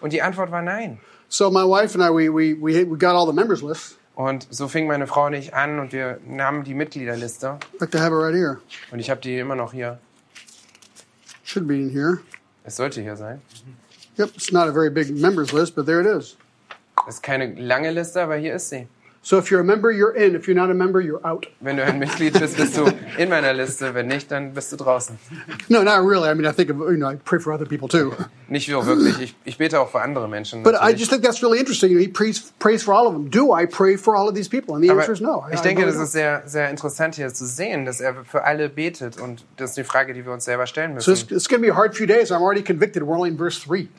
[0.00, 1.00] Und die Antwort war nein.
[1.28, 3.96] So my wife and I, we, we, we, we got all the members lists.
[4.16, 8.12] Und so fing meine Frau und ich an und wir nahmen die Mitgliederliste I have
[8.12, 8.60] it right here.
[8.92, 9.98] und ich habe die immer noch hier.
[11.42, 12.20] Should be in here.
[12.62, 13.42] Es sollte hier sein.
[14.16, 16.36] Yep, it's not a very big members list, but there it is.
[17.04, 18.86] Das ist keine lange Liste, aber hier ist sie.
[19.26, 20.34] So if you're a member, you're in.
[20.34, 21.46] If you're not a member, you're out.
[21.60, 22.84] Wenn du ein Mitglied bist, bist du
[23.16, 23.94] in meiner Liste.
[23.94, 25.18] Wenn nicht, dann bist du draußen.
[25.70, 26.28] No, not really.
[26.28, 28.12] I mean, I think of, you know, I pray for other people too.
[28.48, 29.18] Nicht so wirklich.
[29.22, 30.62] Ich, ich bete auch für andere Menschen.
[30.62, 30.98] But I natürlich.
[30.98, 31.98] just think that's really interesting.
[31.98, 33.30] He prays, prays for all of them.
[33.30, 34.74] Do I pray for all of these people?
[34.74, 35.42] And the Aber answer is no.
[35.50, 38.44] I- ich I denke, das ist sehr, sehr interessant hier zu sehen, dass er für
[38.44, 39.18] alle betet.
[39.18, 41.24] Und das ist die Frage, die wir uns selber stellen So müssen.
[41.24, 42.30] it's, it's going to be a hard few days.
[42.30, 43.02] I'm already convicted.
[43.02, 43.88] We're only in verse 3.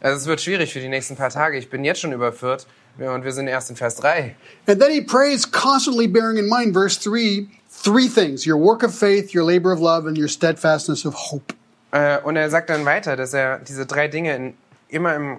[0.00, 1.58] Also es wird schwierig für die nächsten paar Tage.
[1.58, 4.34] Ich bin jetzt schon überführt und wir sind erst in Vers 3.
[4.66, 8.94] And then he prays, constantly bearing in mind, verse 3, three things your work of
[8.94, 11.54] faith, your labor of love, and your steadfastness of hope.
[11.92, 14.54] Äh, Und er sagt dann weiter, dass er diese drei Dinge in,
[14.88, 15.38] immer im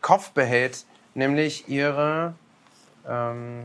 [0.00, 2.34] Kopf behält, nämlich ihre
[3.08, 3.64] ähm,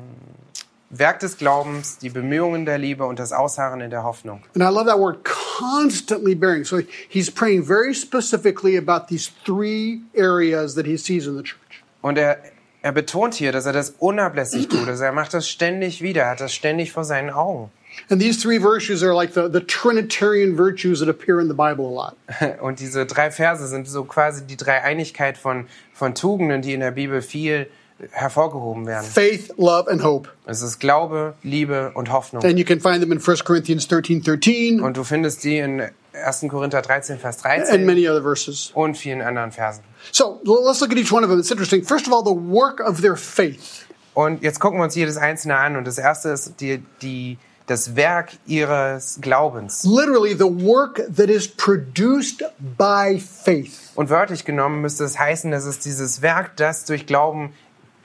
[0.90, 4.44] Werk des Glaubens, die Bemühungen der Liebe und das Ausharren in der Hoffnung.
[4.56, 6.64] And I love that word constantly bearing.
[6.64, 11.84] So he's praying very specifically about these three areas that he sees in the church.
[12.02, 12.38] Und er,
[12.82, 14.88] er betont hier, dass er das unablässig tut.
[14.88, 17.72] Also er macht das ständig wieder, er hat das ständig vor seinen Augen.
[18.10, 21.86] And these three virtues are like the, the Trinitarian virtues that appear in the Bible
[21.86, 22.16] a lot.
[22.62, 26.92] Und diese drei Verse sind so quasi die Dreieinigkeit von, von Tugenden, die in der
[26.92, 27.68] Bibel viel
[28.12, 29.06] hervorgehoben werden.
[29.06, 30.30] Faith, love, and hope.
[30.46, 32.44] Es ist Glaube, Liebe und Hoffnung.
[32.44, 35.84] And you can find them in 1 Corinthians 13, 13 Und du findest die in
[36.24, 36.50] 1.
[36.50, 38.72] Korinther 13, Vers and 13 many other verses.
[38.74, 39.84] und vielen anderen Versen.
[40.12, 41.40] So let's look at each one of them.
[41.40, 41.84] It's interesting.
[41.84, 43.86] First of all, the work of their faith.
[44.14, 45.76] Und jetzt gucken wir uns jedes einzelne an.
[45.76, 49.84] Und das erste ist die, die, das Werk ihres Glaubens.
[49.86, 52.44] Literally, the work that is produced
[52.78, 53.92] by faith.
[53.96, 57.54] Und wörtlich genommen müsste es heißen, dass es dieses Werk, das durch Glauben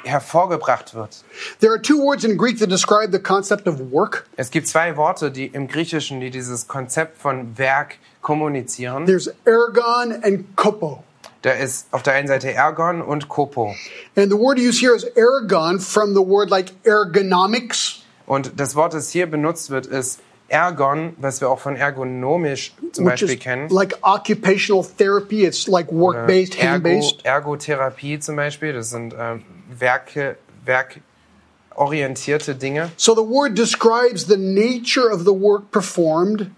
[0.04, 1.24] hervorgebracht wird.
[1.60, 4.26] There are two words in Greek that describe the concept of work.
[4.36, 9.06] Es gibt zwei Worte die im Griechischen, die dieses Konzept von Werk kommunizieren.
[9.06, 11.02] There's ergon and kopo.
[11.42, 13.74] Da ist auf der einen Seite Ergon und Kopo.
[14.16, 18.00] And the word used here is ergon from the word like ergonomics.
[18.26, 23.04] Und das Wort, das hier benutzt wird, ist Ergon, was wir auch von ergonomisch zum
[23.04, 23.68] which Beispiel is kennen.
[23.70, 25.44] like occupational therapy.
[25.44, 27.06] It's like work based, hand Ergo.
[27.24, 32.90] Ergotherapie zum Beispiel, das sind äh, Werke, werkorientierte Dinge.
[32.96, 36.50] So the word describes the nature of the work performed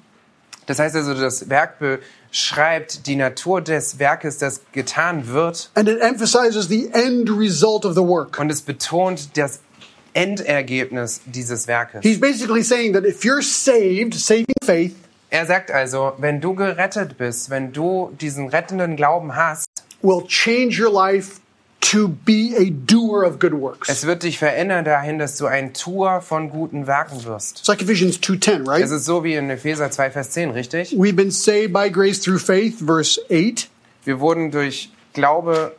[0.66, 6.01] Das heißt also, das Werk beschreibt die Natur des Werkes, das getan wird and it
[6.01, 8.38] emphasizes the end result of the work.
[8.40, 9.61] und es betont das
[10.12, 12.01] Endergebnis dieses Werkes.
[12.03, 14.97] He's basically saying that if you're saved, saving faith,
[15.31, 19.66] Er sagt also, wenn du gerettet bist, wenn du diesen rettenden Glauben hast,
[20.03, 21.40] will change your life
[21.90, 23.88] to be a doer of good works.
[23.88, 27.59] es wird dich verändern dahin, dass du ein Tuer von guten Werken wirst.
[27.61, 28.83] It's like Ephesians 2:10, right?
[28.83, 30.92] Es ist so wie in Epheser 2, Vers 10, richtig?
[30.92, 33.68] We've been saved by grace through faith, verse 8.
[34.05, 35.77] Wir wurden durch Glaube,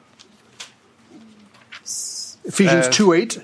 [2.43, 3.41] Ephesians 2 8.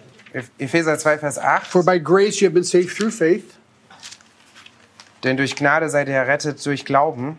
[0.58, 3.56] Epheser 2, Vers 8, For by grace you have been saved through faith.
[5.24, 7.38] denn durch Gnade seid ihr errettet durch Glauben,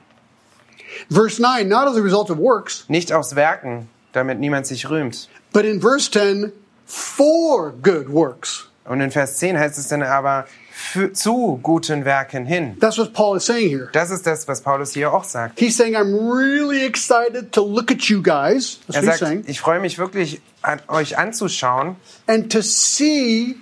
[1.11, 5.29] Verse 9, not as a result of works, nicht aus Werken, damit niemand sich rühmt.
[5.53, 6.53] but in verse 10,
[6.87, 8.69] for good works.
[8.87, 12.77] Und in Vers 10 heißt es dann aber für, zu guten Werken hin.
[12.81, 13.89] That's what Paul is saying here.
[13.93, 15.59] Das ist das, was Paulus hier auch sagt.
[15.59, 18.81] He's saying, I'm really excited to look at you guys.
[18.87, 19.45] That's Er sagt, saying.
[19.47, 21.97] ich freue mich wirklich, an euch anzuschauen
[22.27, 23.57] And to see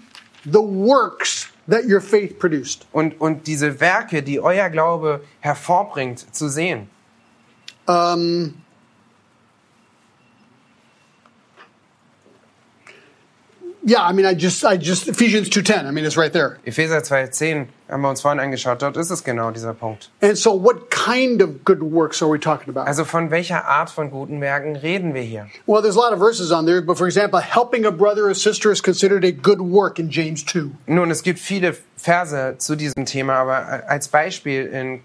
[0.45, 2.87] the works that your faith produced.
[2.91, 6.89] und, und diese Werke, die euer Glaube hervorbringt, zu sehen.
[7.87, 8.55] Um,
[13.85, 16.59] yeah, I mean, I just, I just, Ephesians 2.10, I mean, it's right there.
[16.65, 18.81] Epheser 2,10 haben wir uns vorhin angeschaut.
[18.81, 20.11] Dort ist es genau dieser Punkt.
[20.21, 22.87] And so what kind of good works are we talking about?
[22.87, 25.49] Also von welcher Art von guten Werken reden wir hier?
[25.67, 28.35] Well, there's a lot of verses on there, but for example, helping a brother or
[28.35, 30.71] sister is considered a good work in James 2.
[30.87, 35.01] Nun, es gibt viele Verse zu diesem Thema, aber als Beispiel in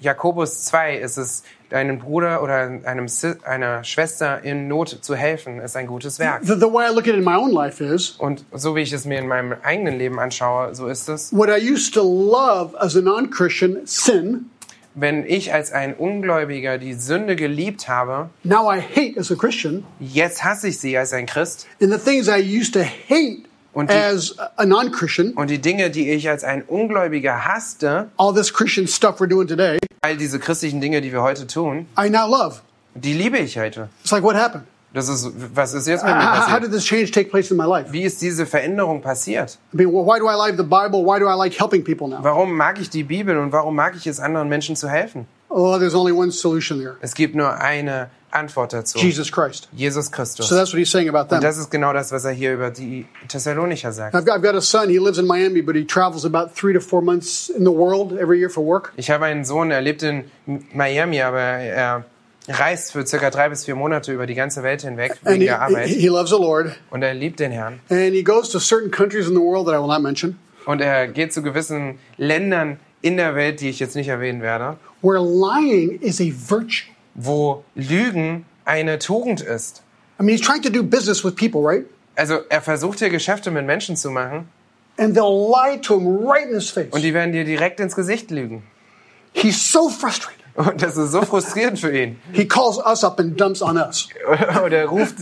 [0.00, 3.06] Jakobus 2 ist es, deinem Bruder oder einem,
[3.44, 6.40] einer Schwester in Not zu helfen, ist ein gutes Werk.
[6.42, 8.80] The, the way I look at it in my own life is Und so wie
[8.80, 11.32] ich es mir in meinem eigenen Leben anschaue, so ist es.
[11.32, 14.50] what I used to love as a non Christian, sin,
[14.96, 19.84] Wenn ich als ein Ungläubiger die Sünde geliebt habe, now I hate as a Christian.
[20.00, 21.68] jetzt hasse ich sie als ein Christ.
[21.80, 26.42] And the things I used to hate Und die- Und die Dinge, die ich als
[26.44, 31.12] ein Ungläubiger hasste, all this Christian stuff we're doing today, all diese christlichen Dinge, die
[31.12, 32.60] wir heute tun, I now love.
[32.94, 33.88] die liebe ich heute.
[34.02, 34.64] It's like, what happened?
[34.92, 36.62] Das ist, was ist jetzt mit mir How, how passiert?
[36.64, 37.92] did this change take place in my life?
[37.92, 39.56] Wie ist diese Veränderung passiert?
[39.72, 41.04] I mean, well, why do I like the Bible?
[41.06, 42.18] Why do I like helping people now?
[42.24, 45.26] Warum mag ich die Bibel und warum mag ich es, anderen Menschen zu helfen?
[45.48, 48.98] Oh, there's only one solution there Es gibt nur eine Antwort dazu.
[48.98, 49.68] Jesus Christ.
[49.72, 50.48] Jesus Christus.
[50.48, 51.38] So that's what he's saying about them.
[51.38, 54.14] Und das ist genau das, was er hier über die Thessalonicher sagt.
[54.14, 54.88] I've got, I've got a son.
[54.88, 58.12] He lives in Miami, but he travels about three to four months in the world
[58.12, 58.92] every year for work.
[58.96, 60.24] Ich habe einen Sohn, er lebt in
[60.72, 62.04] Miami, aber er
[62.48, 65.60] reist für circa drei bis vier Monate über die ganze Welt hinweg wegen he, der
[65.62, 65.88] Arbeit.
[65.88, 66.76] he loves the Lord.
[66.90, 67.80] Und er liebt den Herrn.
[67.88, 70.80] And he goes to certain countries in the world that I will not mention, Und
[70.80, 75.20] er geht zu gewissen Ländern in der Welt, die ich jetzt nicht erwähnen werde, where
[75.20, 76.86] lying is a virtue.
[77.14, 79.82] Wo Lügen eine Tugend ist.
[80.18, 81.84] I mean, he's trying to do business with people, right?
[82.16, 84.48] Also er versucht hier Geschäfte mit Menschen zu machen
[84.98, 86.92] And they'll lie to him right in his face.
[86.92, 88.62] und die werden dir direkt ins Gesicht lügen.
[89.32, 90.36] He's so frustrated.
[90.56, 92.20] Und das ist so frustrierend für ihn.
[92.32, 94.08] He calls us up and dumps on us.
[94.62, 95.14] Und er ruft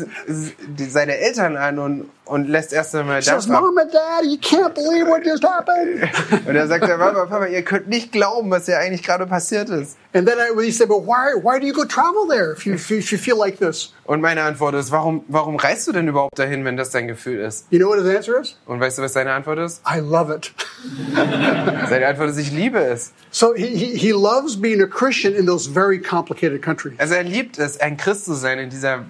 [0.78, 3.60] seine Eltern an und, und lässt erst einmal says, Dampf.
[3.60, 6.08] Mom and Dad, you can't believe what just happened.
[6.46, 9.68] Und er sagt, der Mama, Papa, ihr könnt nicht glauben, was hier eigentlich gerade passiert
[9.70, 9.96] ist.
[10.14, 12.74] and then I, he said, But why, why do you go travel there if you,
[12.74, 13.92] if you, feel like this?
[14.06, 17.40] Und meine Antwort ist, warum, warum reist du denn überhaupt dahin, wenn das dein Gefühl
[17.40, 17.66] ist?
[17.70, 18.56] You know what his answer is?
[18.66, 19.82] Und weißt du, was seine Antwort ist?
[19.86, 20.52] I love it.
[21.88, 23.12] Seine Antwort ist, ich liebe es.
[23.30, 26.94] So he, he, he loves being a Christian in those very complicated countries.
[26.98, 29.04] Also er liebt es, ein Christ zu sein in dieser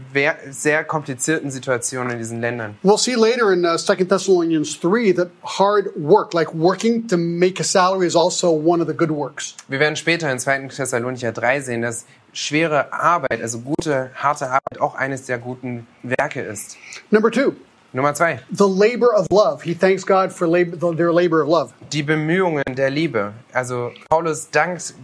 [0.51, 2.77] sehr komplizierten Situation in diesen Ländern.
[2.83, 7.61] We'll see later in uh, 2 Thessalonians 3 that hard work, like working to make
[7.61, 9.55] a salary, is also one of the good works.
[9.69, 10.69] Wir werden später in 2.
[10.69, 16.41] Thessalonicher 3 sehen, dass schwere Arbeit, also gute, harte Arbeit, auch eines der guten Werke
[16.41, 16.77] ist.
[17.11, 17.55] Number two,
[17.93, 19.63] Nummer zwei, the labor of love.
[19.63, 21.73] He thanks God for labor, their labor of love.
[21.91, 23.33] die Bemühungen der Liebe.
[23.55, 24.95] Also Paulus dankt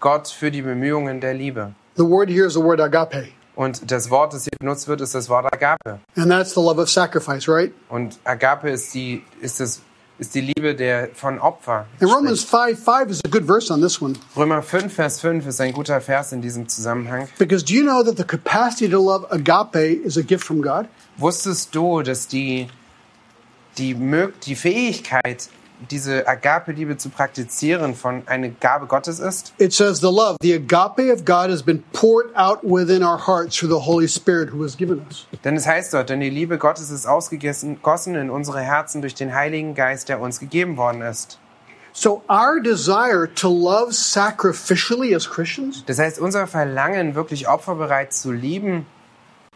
[0.00, 1.72] Gott für die Bemühungen der Liebe.
[1.94, 5.14] The word here is the word agape, Und das Wort, das hier benutzt wird, ist
[5.14, 6.00] das Wort Agape.
[6.16, 7.72] and that's the love of sacrifice, right?
[7.88, 9.82] Und Agape ist die, ist das,
[10.18, 11.86] ist die Liebe der, von Opfer.
[12.00, 14.14] And Romans 5 5 is a good verse on this one.
[14.36, 17.28] Römer 5, Vers 5 ist ein guter Vers in diesem Zusammenhang.
[17.38, 20.86] Because do you know that the capacity to love agape is a gift from God?
[21.18, 22.68] Wusstest du, dass die,
[23.76, 23.94] die,
[24.46, 25.48] die Fähigkeit,
[25.90, 29.52] diese Agape-Liebe zu praktizieren, von eine Gabe Gottes ist?
[29.58, 33.56] It says the love, the agape of God has been poured out within our hearts
[33.56, 35.26] through the Holy Spirit who has given us.
[35.44, 39.14] Denn es heißt dort, denn die Liebe Gottes ist ausgegossen gossen in unsere Herzen durch
[39.14, 41.38] den Heiligen Geist, der uns gegeben worden ist.
[41.94, 48.32] So our desire to love sacrificially as Christians, Das heißt, unser Verlangen, wirklich opferbereit zu
[48.32, 48.86] lieben,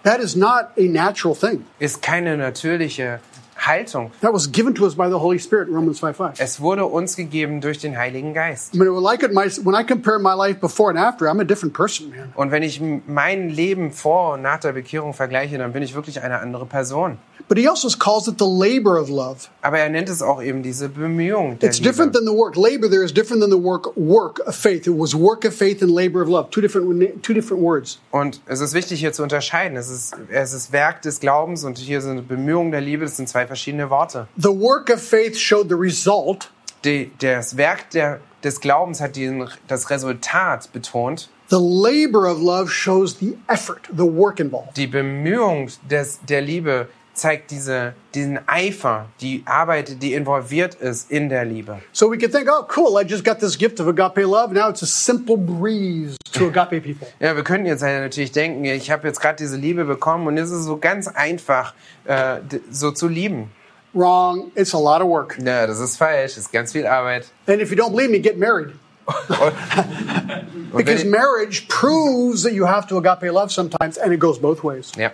[0.02, 1.64] that is not a natural thing.
[1.78, 3.20] ist keine natürliche
[3.66, 4.10] Haltung.
[4.20, 6.40] That was given to us by the Holy Spirit in Romans 5 5.
[6.40, 8.74] Es wurde uns gegeben durch den Heiligen Geist.
[8.74, 11.40] I mean, when I, could, my, when I compare my life before and after, I'm
[11.40, 12.32] a different person, man.
[12.34, 16.22] Und wenn ich mein Leben vor und nach der Bekehrung vergleiche, dann bin ich wirklich
[16.22, 17.18] eine andere Person.
[17.48, 19.48] But he also calls it the labor of love.
[19.62, 22.24] Aber er nennt es auch eben diese Bemühung der It's different Liebe.
[22.24, 22.56] than the work.
[22.56, 24.88] Labor there is different than the work work of faith.
[24.88, 26.50] It was work of faith and labor of love.
[26.50, 28.00] Two different two different words.
[28.10, 29.76] Und es ist wichtig hier zu unterscheiden.
[29.76, 33.04] Es ist, es ist Werk des Glaubens und hier sind Bemühungen der Liebe.
[33.04, 33.55] Das sind zwei verschiedene
[33.90, 34.26] Worte.
[34.36, 36.50] The work of faith showed the result.
[36.84, 41.28] Die, das Werk der, des Glaubens hat den, das Resultat betont.
[41.48, 44.76] The labor of love shows the effort, the work involved.
[44.76, 51.28] Die Bemühung des, der Liebe zeigt diese, diesen Eifer, die Arbeit, die involviert ist in
[51.28, 51.78] der Liebe.
[51.92, 54.52] So we could think, oh, cool, I just got this gift of agape love.
[54.52, 57.08] Now it's a simple breeze to agape people.
[57.20, 60.38] Ja, wir könnten jetzt halt natürlich denken, ich habe jetzt gerade diese Liebe bekommen und
[60.38, 61.74] es ist so ganz einfach,
[62.04, 62.38] äh,
[62.70, 63.50] so zu lieben.
[63.94, 64.52] Wrong.
[64.54, 65.38] It's a lot of work.
[65.42, 67.26] Ja, das ist falsch, das ist ganz viel Arbeit.
[67.46, 68.74] And if you don't believe me, get married.
[70.76, 74.92] Because marriage proves that you have to agape love sometimes, and it goes both ways.
[74.96, 75.10] ja.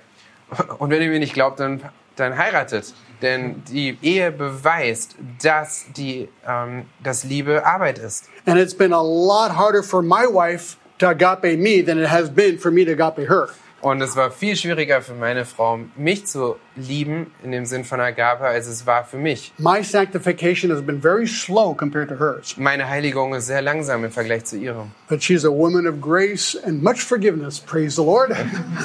[0.78, 1.82] Und wenn ihr mir nicht glaubt, dann,
[2.16, 2.94] dann heiratet.
[3.20, 8.28] Denn die Ehe beweist, dass, die, ähm, dass Liebe Arbeit ist.
[8.46, 12.30] And it's been a lot harder for my wife to agape me than it has
[12.30, 13.48] been for me to agape her.
[13.82, 18.00] Und es war viel schwieriger für meine Frau, mich zu lieben, in dem Sinn von
[18.00, 19.52] Agape, als es war für mich.
[19.58, 24.12] My sanctification has been very slow compared to hers, Meine Heiligung ist sehr langsam im
[24.12, 24.92] Vergleich zu ihrem.
[25.08, 27.58] but she's a woman of grace and much forgiveness.
[27.58, 28.30] Praise the Lord.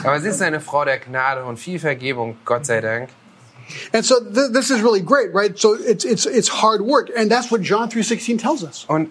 [0.03, 3.09] Aber sie ist eine Frau der Gnade und viel Vergebung, Gott sei Dank.
[3.93, 5.55] And so th- this is really great, right?
[5.59, 8.85] So it's it's it's hard work, and that's what John three sixteen tells us.
[8.87, 9.09] Und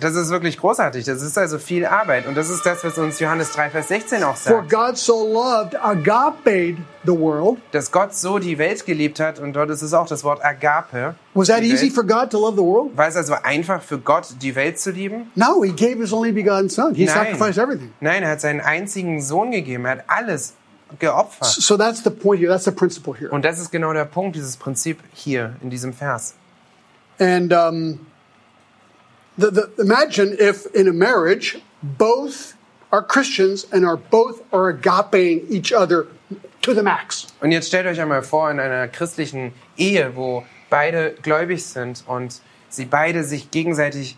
[0.00, 1.04] das ist wirklich großartig.
[1.04, 2.26] Das ist also viel Arbeit.
[2.26, 4.70] Und das ist das, was uns Johannes 3, Vers 16 auch For sagt.
[4.70, 7.58] God so loved agape the world.
[7.72, 9.38] Dass Gott so die Welt geliebt hat.
[9.38, 11.16] Und dort ist es auch das Wort Agape.
[11.34, 12.96] Was that easy for God to love the world?
[12.96, 15.30] War es also einfach für Gott, die Welt zu lieben?
[15.34, 16.94] No, He gave His only begotten Son.
[16.94, 17.14] He Nein.
[17.14, 17.92] sacrificed everything.
[18.00, 19.84] Nein, er hat seinen einzigen Sohn gegeben.
[19.84, 20.54] Er hat alles
[20.98, 21.44] geopfert.
[21.44, 22.50] So that's the point here.
[22.50, 23.30] That's the principle here.
[23.30, 26.34] Und das ist genau der Punkt, dieses Prinzip hier in diesem Vers.
[27.18, 28.00] And um,
[29.36, 32.54] the, the, imagine if in a marriage, both
[32.92, 36.06] are Christians and are both are agapeing each other
[36.62, 37.26] to the max.
[37.40, 42.40] Und jetzt stellt euch einmal vor, in einer christlichen Ehe, wo beide gläubig sind und
[42.68, 44.16] sie beide sich gegenseitig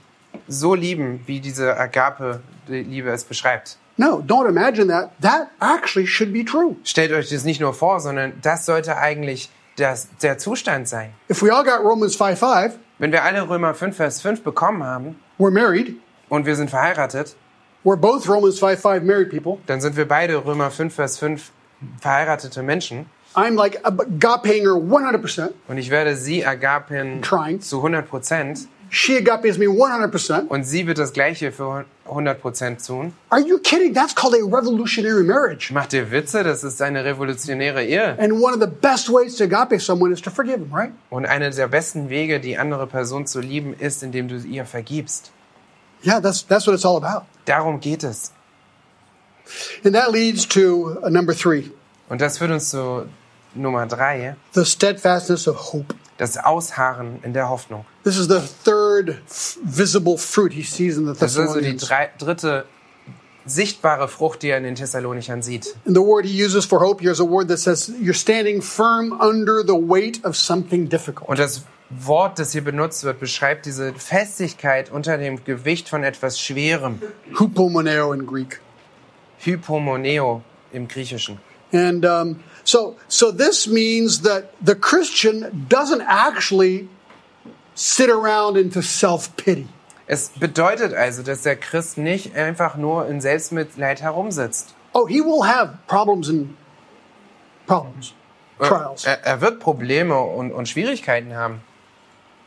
[0.48, 3.78] so lieben, wie diese Agape-Liebe es beschreibt.
[3.98, 5.10] No, don't imagine that.
[5.20, 6.76] That actually should be true.
[6.84, 11.14] Stellt euch das nicht nur vor, sondern das sollte eigentlich das, der Zustand sein.
[11.30, 14.82] If we all got Romans 5 5, Wenn wir alle Römer 5, Vers 5 bekommen
[14.82, 15.96] haben we're married.
[16.28, 17.36] und wir sind verheiratet,
[17.84, 19.58] We're both Romans 5 5 married people.
[19.66, 21.52] dann sind wir beide Römer 5, Vers 5
[22.00, 23.06] verheiratete Menschen.
[23.34, 25.50] I'm like agapeing her 100%.
[25.68, 27.60] Und ich werde sie agapen Trying.
[27.60, 28.66] zu 100 Prozent.
[28.90, 30.48] She agapes me 100%.
[30.48, 33.12] und sie wird das Gleiche für 100% tun.
[33.30, 33.94] Are you kidding?
[33.94, 35.72] That's called a revolutionary marriage.
[35.72, 36.42] Macht ihr Witze?
[36.44, 38.18] Das ist eine revolutionäre Ehe.
[38.18, 40.92] And one of the best ways to agape someone is to forgive them, right?
[41.10, 45.32] Und einer der besten Wege, die andere Person zu lieben, ist, indem du ihr vergibst.
[46.04, 47.26] Yeah, that's, that's what it's all about.
[47.46, 48.32] Darum geht es.
[49.84, 51.70] And that leads to uh, number three
[52.08, 53.06] Und das führt uns zu
[53.54, 55.94] Nummer drei, the steadfastness of hope.
[56.18, 57.84] Das Ausharren in der Hoffnung.
[58.04, 59.16] This is the third
[59.62, 61.82] visible fruit he sees in the Das ist also die Thessalonians.
[61.88, 62.64] drei, dritte
[63.44, 65.76] sichtbare Frucht, die er in den Thessalonichern sieht.
[65.86, 68.60] And the word he uses for hope here is a word that says you're standing
[68.60, 71.28] firm under the weight of something difficult.
[71.28, 76.40] Und das Wort, das hier benutzt wird, beschreibt diese Festigkeit unter dem Gewicht von etwas
[76.40, 77.00] Schwerem.
[77.38, 78.60] Hupomoneo in Greek.
[79.38, 81.38] Hypomoneo im Griechischen.
[81.72, 86.88] And um, so, so this means that the Christian doesn't actually
[87.76, 89.68] sit around into self pity.
[90.08, 94.74] Es bedeutet also, dass der Christ nicht einfach nur in Selbstmitleid herumsitzt.
[94.92, 96.56] Oh, he will have problems and
[97.66, 98.14] problems,
[98.58, 99.04] trials.
[99.04, 101.60] Er, er wird Probleme und, und Schwierigkeiten haben.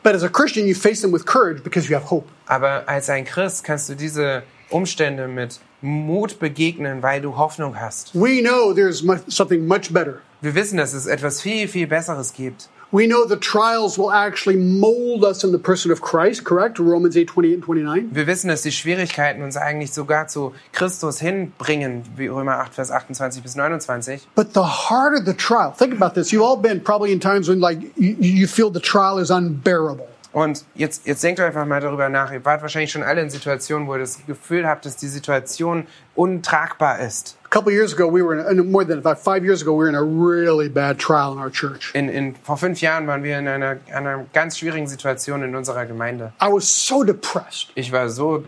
[0.04, 2.28] But as a Christian, you face them with courage because you have hope.
[2.46, 8.14] Aber als ein Christ kannst du diese Umstände mit Mut begegnen, weil du Hoffnung hast.
[8.14, 10.22] We know there's something much better.
[10.42, 12.70] Wir wissen, dass es etwas viel, viel Besseres gibt.
[12.92, 16.80] We know the trials will actually mold us in the person of Christ, correct?
[16.80, 18.16] Romans 8, 28 and 29.
[18.16, 22.90] Wir wissen, dass die Schwierigkeiten uns eigentlich sogar zu Christus hinbringen, wie Römer 8, Vers
[22.90, 24.28] 28 bis 29.
[24.34, 26.32] But the harder the trial, think about this.
[26.32, 30.08] You've all been probably in times when like you, you feel the trial is unbearable.
[30.32, 32.32] Und jetzt, jetzt denkt einfach mal darüber nach.
[32.32, 35.88] Ihr wart wahrscheinlich schon alle in Situationen, wo ihr das Gefühl habt, dass die Situation
[36.16, 37.36] untragbar ist.
[37.46, 39.90] A couple years ago, we were in, more than about five years ago, we were
[39.90, 41.92] in a really bad trial in our church.
[41.96, 45.88] In, in, vor fünf Jahren waren wir in einer, einer ganz schwierigen Situation in unserer
[45.88, 46.32] Gemeinde.
[46.40, 47.72] I was so depressed.
[47.74, 48.44] Ich war so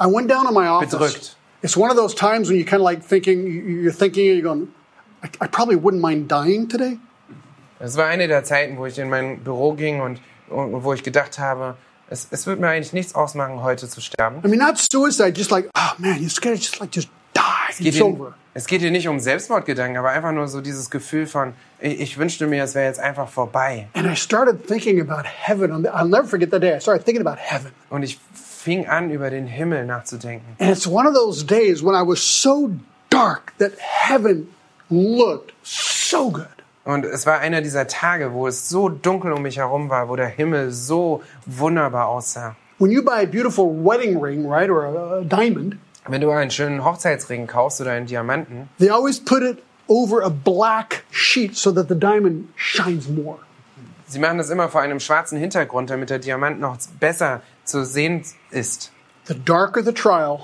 [0.00, 0.90] I went down to my office.
[0.90, 1.36] Bedrückt.
[1.62, 4.42] It's one of those times when you kind of like thinking, you- you're thinking, you're
[4.42, 4.68] going,
[5.22, 6.98] I, I probably wouldn't mind dying today.
[7.78, 11.02] Es war eine der Zeiten, wo ich in mein Büro ging und, und wo ich
[11.02, 11.76] gedacht habe,
[12.08, 14.40] es, es wird mir eigentlich nichts ausmachen, heute zu sterben.
[14.44, 17.42] I mean, not suicide, just like, oh man, you scared, just like, just die.
[17.78, 18.34] Geht It's hier, over.
[18.54, 22.18] es geht hier nicht um Selbstmordgedanken, aber einfach nur so dieses Gefühl von, ich, ich
[22.18, 23.88] wünschte mir, es wäre jetzt einfach vorbei.
[23.94, 25.72] And I started thinking about heaven.
[25.72, 26.76] On the, I'll never forget that day.
[26.76, 27.72] I started thinking about heaven.
[27.90, 30.56] Und ich fing an, über den Himmel nachzudenken.
[30.58, 32.70] And it's one of those days when I was so
[33.10, 34.48] dark that heaven
[34.90, 36.46] looked so good.
[36.86, 40.14] Und es war einer dieser Tage, wo es so dunkel um mich herum war, wo
[40.14, 42.54] der Himmel so wunderbar aussah.
[42.78, 46.52] When you buy a beautiful wedding ring, right, or a, a diamond, Wenn du einen
[46.52, 51.72] schönen Hochzeitsring kaufst oder einen Diamanten, they always put it over a black sheet so
[51.72, 53.38] that the diamond shines more.
[54.06, 58.22] sie machen das immer vor einem schwarzen Hintergrund, damit der Diamant noch besser zu sehen
[58.52, 58.92] ist.
[59.24, 60.38] The darker the trial,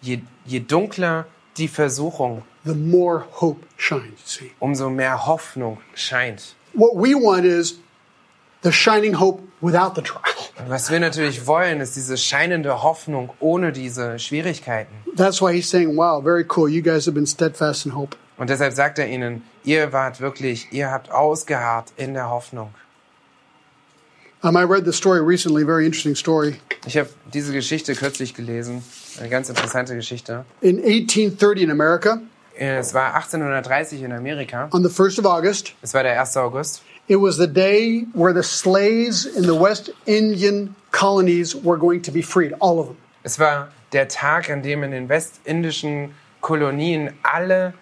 [0.00, 1.26] Je, je dunkler
[1.58, 4.52] die Versuchung, the more hope shines, see.
[4.60, 6.54] umso mehr Hoffnung scheint.
[6.72, 7.78] What we want is
[8.62, 10.24] the shining hope without the trial.
[10.68, 14.92] Was wir natürlich wollen, ist diese scheinende Hoffnung ohne diese Schwierigkeiten.
[15.16, 16.68] That's why he's saying, wow, very cool.
[16.68, 18.16] You guys have been steadfast in hope.
[18.36, 22.70] Und deshalb sagt er ihnen, ihr wart wirklich, ihr habt ausgeharrt in der Hoffnung.
[24.42, 26.56] Um, I read the story recently, very interesting story.
[26.86, 28.82] Ich habe diese Geschichte kürzlich gelesen,
[29.18, 30.46] eine ganz interessante Geschichte.
[30.62, 32.22] In 1830 in America,
[32.62, 34.68] Es war 1830 in Amerika.
[34.72, 36.36] on the 1st of August, Es war der 1.
[36.36, 36.82] August.
[37.08, 42.12] it was the day where the slaves in the West Indian colonies were going to
[42.12, 42.96] be freed, all of them.
[43.22, 47.72] Es war der Tag, an dem in den westindischen Kolonien alle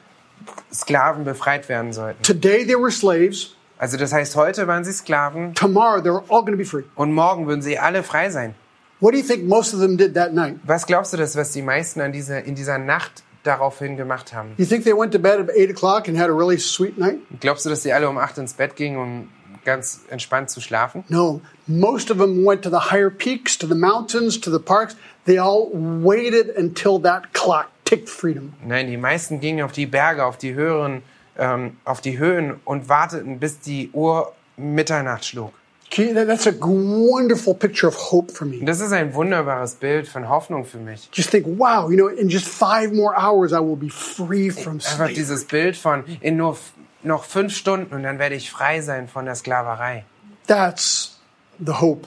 [0.72, 2.22] Sklaven befreit werden sollten.
[2.22, 3.54] Today they were slaves.
[3.78, 6.84] Also das heißt, heute waren sie Sklaven Tomorrow they were all going to be free.
[6.94, 8.54] und morgen würden sie alle frei sein.
[9.00, 10.56] What do you think most of them did that night?
[10.64, 14.54] Was glaubst du, das, was die meisten an dieser, in dieser Nacht daraufhin gemacht haben?
[14.56, 17.18] You think they went to bed at 8 o'clock and had a really sweet night?
[17.40, 19.28] Glaubst du, dass sie alle um 8 ins Bett gingen, um
[19.64, 21.04] ganz entspannt zu schlafen?
[21.08, 21.40] No.
[21.66, 24.96] Most of them went to the higher peaks, to the mountains, to the parks.
[25.26, 28.54] They all waited until that clock ticked freedom.
[28.64, 31.02] Nein, die meisten gingen auf die Berge, auf die höheren,
[31.38, 35.52] ähm, auf die Höhen und warteten, bis die Uhr Mitternacht schlug.
[35.90, 38.64] That's a wonderful picture of hope for me.
[38.64, 41.08] Das ist ein wunderbares Bild von Hoffnung für mich.
[41.12, 44.74] Just think, wow, you know, in just five more hours, I will be free from
[44.74, 45.14] Einfach slavery.
[45.14, 46.56] dieses Bild von in nur
[47.02, 50.04] noch fünf Stunden und dann werde ich frei sein von der Sklaverei.
[50.46, 51.18] That's
[51.58, 52.06] the hope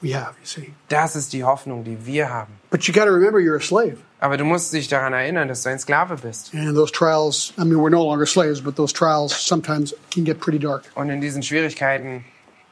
[0.00, 0.72] we have, you see.
[0.88, 2.52] Das ist die Hoffnung, die wir haben.
[2.70, 3.98] But you got to remember you're a slave.
[4.20, 6.52] Aber du musst dich daran erinnern, dass du ein Sklave bist.
[6.54, 10.40] And those trials, I mean, we're no longer slaves, but those trials sometimes can get
[10.40, 10.84] pretty dark.
[10.94, 12.24] Und in diesen Schwierigkeiten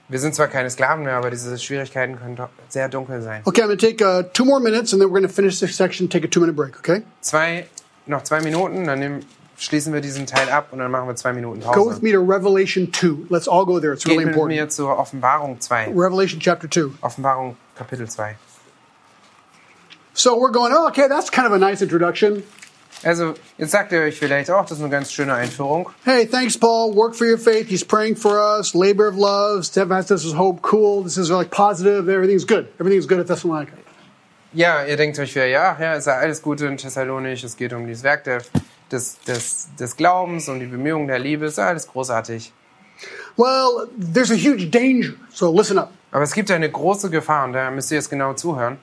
[0.09, 2.39] Wir sind zwar keine Sklaven mehr, aber diese Schwierigkeiten können
[2.69, 3.43] sehr dunkel sein.
[3.45, 5.59] Okay, I'm going to take uh, two more minutes and then we're going to finish
[5.59, 7.03] this section, take a two minute break, okay?
[7.21, 7.67] Zwei,
[8.07, 9.25] noch zwei Minuten, dann nehmen,
[9.59, 12.03] schließen wir diesen Teil ab und dann machen wir zwei Minuten Go with Pause.
[12.03, 13.27] me to Revelation 2.
[13.31, 13.95] Let's all go there.
[13.95, 14.61] It's really Geht mit important.
[14.61, 15.89] mir zur Offenbarung 2.
[15.89, 16.99] Revelation chapter 2.
[17.01, 18.37] Offenbarung Kapitel 2.
[20.15, 22.43] So we're going, oh, okay, that's kind of a nice introduction.
[23.03, 25.91] Also, jetzt sagt ihr euch vielleicht auch, das ist eine ganz schöne Einführung.
[26.05, 26.95] Hey, thanks, Paul.
[26.97, 27.69] Work for your faith.
[27.69, 28.75] He's praying for us.
[28.75, 29.65] Labor of love.
[29.65, 30.61] Steadfastness is hope.
[30.63, 31.05] Cool.
[31.05, 32.09] This is like positive.
[32.11, 32.69] Everything's good.
[32.81, 33.77] Everything's good at Thessalonica.
[34.57, 37.75] Ja, ihr denkt euch wieder, ja, ja, ist ja alles Gute in Thessalonich, es geht
[37.75, 38.41] um dieses Werk der,
[38.91, 42.55] des, des, des Glaubens, um die Bemühungen der Liebe, ist ja alles großartig.
[43.37, 45.13] Well, there's a huge danger.
[45.31, 45.93] So listen up.
[46.11, 48.79] Aber es gibt eine große Gefahr und da müsst ihr jetzt genau zuhören.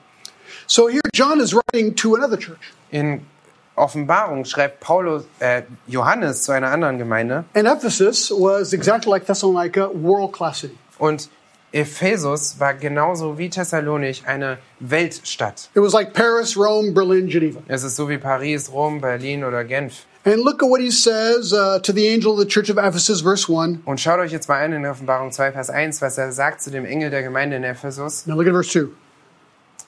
[0.68, 2.72] So here, John is writing to another church.
[2.92, 3.26] In
[3.76, 9.90] Offenbarung schreibt Paulus, äh, Johannes zu einer anderen Gemeinde And Ephesus was exactly like Thessalonica,
[9.92, 10.76] world class city.
[10.98, 11.28] und
[11.74, 15.70] Ephesus war genauso wie Thessalonich eine Weltstadt.
[15.74, 17.60] It was like Paris, Rome, Berlin, Geneva.
[17.66, 20.06] Es ist so wie Paris, Rom, Berlin oder Genf.
[20.24, 23.20] And look at what he says uh, to the angel of the church of Ephesus,
[23.22, 23.80] verse 1.
[23.84, 26.70] Und schaut euch jetzt mal an in Offenbarung 2, Vers 1, was er sagt zu
[26.70, 28.24] dem Engel der Gemeinde in Ephesus.
[28.26, 28.88] Now look at verse 2.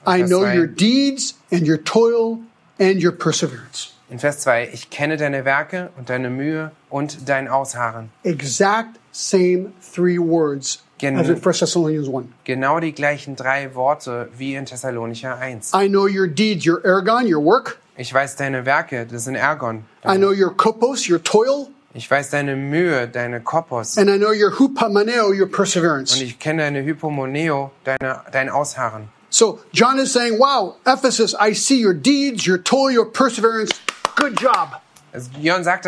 [0.06, 2.40] I know your deeds and your toil
[2.78, 3.92] and your perseverance.
[4.08, 8.10] In Vers 2, ich kenne deine Werke und deine Mühe und dein Ausharren.
[8.22, 12.26] Exact same three words Gen- as in 1 Thessalonians 1.
[12.44, 15.72] Genau die gleichen drei Worte wie in Thessalonicher 1.
[15.74, 17.78] I know your deeds, your ergon, your work.
[17.96, 19.84] Ich weiß deine Werke, das sind Ergon.
[20.04, 21.66] I know your kopos, your toil.
[21.94, 23.96] Ich weiß deine Mühe, deine Kopos.
[23.96, 26.22] And I know your hupamaneo, your Und perseverance.
[26.22, 29.08] ich kenne deine Hypomoneo, deine, dein Ausharren.
[29.30, 33.70] So John is saying, wow, Ephesus, I see your deeds, your toil, your perseverance.
[34.16, 34.80] Good job.
[35.12, 35.86] Also Johann sagt,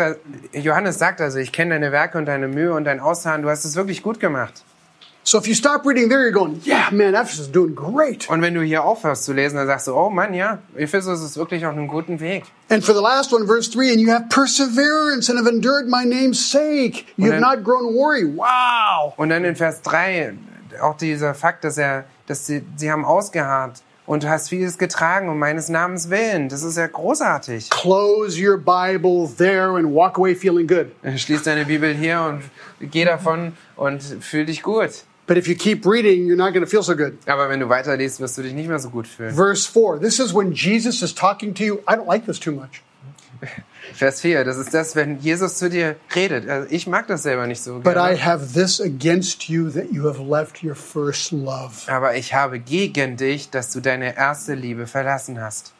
[0.53, 3.41] Johannes sagt also, ich kenne deine Werke und deine Mühe und dein Ausharren.
[3.43, 4.63] Du hast es wirklich gut gemacht.
[5.23, 8.27] So if you stop reading there, you're going, yeah, man, Ephesus is doing great.
[8.29, 11.37] Und wenn du hier aufhörst zu lesen, dann sagst du, oh Mann, ja, Ephesus ist
[11.37, 12.45] wirklich auf einem guten Weg.
[12.69, 16.03] And for the last one, verse 3, and you have perseverance and have endured my
[16.03, 17.05] name's sake.
[17.17, 18.25] You have then- not grown weary.
[18.25, 19.13] Wow.
[19.17, 20.33] Und dann in Vers 3
[20.81, 25.29] auch dieser Fakt, dass er, dass sie, sie haben ausgeharrt und du hast vieles getragen
[25.29, 26.49] um meines Namens willen.
[26.49, 27.69] Das ist ja großartig.
[27.69, 30.87] Close your Bible there and walk away feeling good.
[31.15, 32.43] Schließ deine Bibel hier und
[32.91, 35.03] geh davon und fühl dich gut.
[35.27, 37.13] But if you keep reading, you're not going to feel so good.
[37.27, 39.35] Aber wenn du weiterliest, wirst du dich nicht mehr so gut fühlen.
[39.35, 41.75] Verse 4, this is when Jesus is talking to you.
[41.87, 42.81] I don't like this too much.
[43.93, 46.49] Vers 4, das ist das, wenn Jesus zu dir redet.
[46.49, 48.25] Also ich mag das selber nicht so But I gerne.
[48.25, 51.73] have this against you that you have left your first love.
[51.87, 55.73] Aber ich habe gegen dich, dass du deine erste Liebe verlassen hast.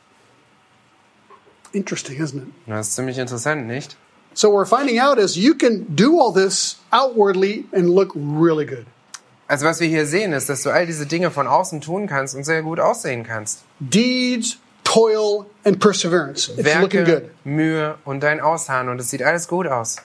[1.72, 2.47] Interesting, isn't it?
[2.68, 3.95] Das ist ziemlich interessant, nicht?
[4.34, 8.66] So what we're finding out is you can do all this outwardly and look really
[8.66, 8.86] good.
[9.47, 12.36] Also was wir hier sehen, ist, dass du all diese Dinge von außen tun kannst
[12.36, 13.64] und sehr gut aussehen kannst.
[13.80, 14.57] Deeds,
[14.89, 16.49] toil, and perseverance.
[16.49, 17.23] It's looking good.
[17.23, 19.97] Werke, Mühe und dein Ausharren und es sieht alles gut aus.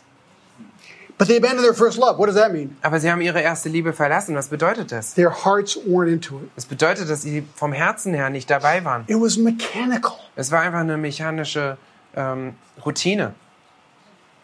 [1.16, 2.18] But they abandoned their first love.
[2.18, 2.76] What does that mean?
[2.82, 4.34] Aber sie haben ihre erste Liebe verlassen.
[4.34, 5.14] Was bedeutet das?
[5.14, 6.50] Their hearts weren't into it.
[6.56, 9.04] Das bedeutet, dass sie vom Herzen her nicht dabei waren.
[9.06, 10.16] It was mechanical.
[10.34, 11.76] Es war einfach eine mechanische
[12.16, 12.54] ähm,
[12.84, 13.34] Routine.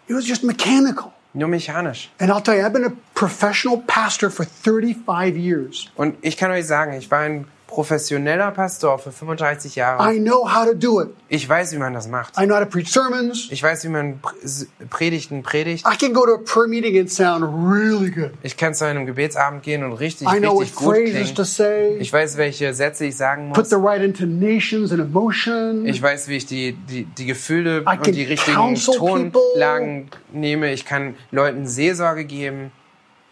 [0.07, 1.12] It was just mechanical.
[1.32, 2.09] Nur mechanisch.
[2.20, 5.88] And I'll tell you, I've been a professional pastor for 35 years.
[5.97, 10.12] Und ich kann euch sagen, ich war ein professioneller Pastor für 35 Jahre.
[10.12, 11.09] I know how to do it.
[11.29, 12.37] Ich weiß, wie man das macht.
[12.39, 13.49] I know how to preach sermons.
[13.51, 15.87] Ich weiß, wie man Pr- Predigten predigt.
[15.87, 18.33] I can go to a prayer meeting and sound really good.
[18.43, 21.45] Ich kann zu einem Gebetsabend gehen und richtig, I know what richtig gut phrases to
[21.45, 21.97] say.
[21.99, 23.71] Ich weiß, welche Sätze ich sagen Put muss.
[23.71, 25.87] the right intonations and emotion.
[25.87, 30.73] Ich weiß, wie ich die, die, die Gefühle I und die richtigen Tonlagen nehme.
[30.73, 32.73] Ich kann Leuten Seelsorge geben.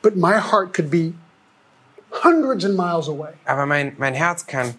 [0.00, 1.12] But my heart could be
[2.10, 3.32] hundreds of miles away.
[3.44, 4.74] Aber mein, mein Herz kann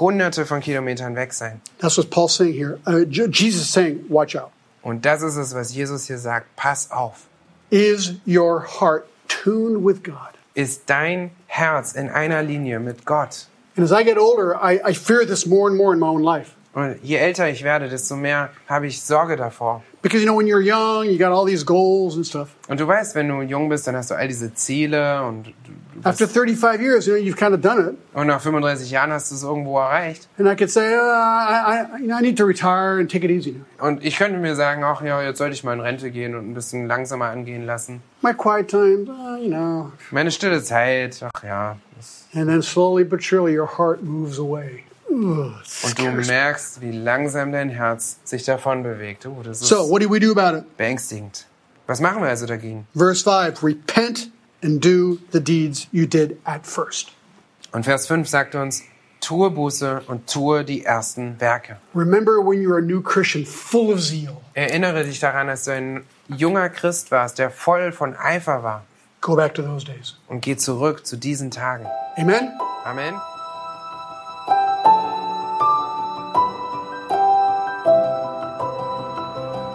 [0.00, 1.60] hunderte von Kilometern weg sein.
[1.78, 2.78] That's what Paul's saying here.
[2.86, 4.50] Uh, Jesus is saying, watch out.
[4.82, 6.54] Und das ist es, was Jesus hier sagt.
[6.56, 7.26] Pass auf.
[7.70, 10.34] Is your heart tuned with God?
[10.54, 13.46] Ist dein Herz in einer Linie mit Gott?
[13.76, 16.22] And as I get older, I, I fear this more and more in my own
[16.22, 16.54] life.
[16.72, 19.82] Und je älter ich werde, desto mehr habe ich Sorge davor.
[20.06, 22.54] Because, you know, when you're young, you got all these goals and stuff.
[22.68, 25.52] Und du weißt, wenn du jung bist, dann hast du all diese Ziele und,
[26.04, 27.98] After bist, 35 years, you know, you've kind of done it.
[28.14, 30.28] und nach 35 Jahren hast du es irgendwo erreicht.
[30.38, 33.24] And I could say, uh, I, I, you know, I need to retire and take
[33.24, 33.84] it easy now.
[33.84, 36.48] Und ich könnte mir sagen, ach ja, jetzt sollte ich mal in Rente gehen und
[36.48, 38.00] ein bisschen langsamer angehen lassen.
[38.22, 39.90] My quiet times, uh, you know.
[40.12, 41.78] Meine stille Zeit, ach ja.
[42.32, 44.84] And then slowly but surely, your heart moves away.
[45.16, 49.24] Und du merkst, wie langsam dein Herz sich davon bewegt.
[49.26, 50.76] Oh, das ist So, what do we do about it?
[50.76, 51.46] beängstigend.
[51.86, 52.86] Was machen wir also dagegen?
[52.94, 54.30] Verse 5 Repent
[54.62, 57.12] and do the deeds you did at first.
[57.72, 58.82] Und Vers 5 sagt uns,
[59.20, 61.78] tue Buße und tue die ersten Werke.
[61.94, 64.36] Remember when you were a new Christian, full of zeal.
[64.54, 68.84] Erinnere dich daran, dass du ein junger Christ warst, der voll von Eifer war.
[69.20, 70.16] Go back to those days.
[70.28, 71.86] Und geh zurück zu diesen Tagen.
[72.16, 72.50] Amen?
[72.84, 73.14] Amen.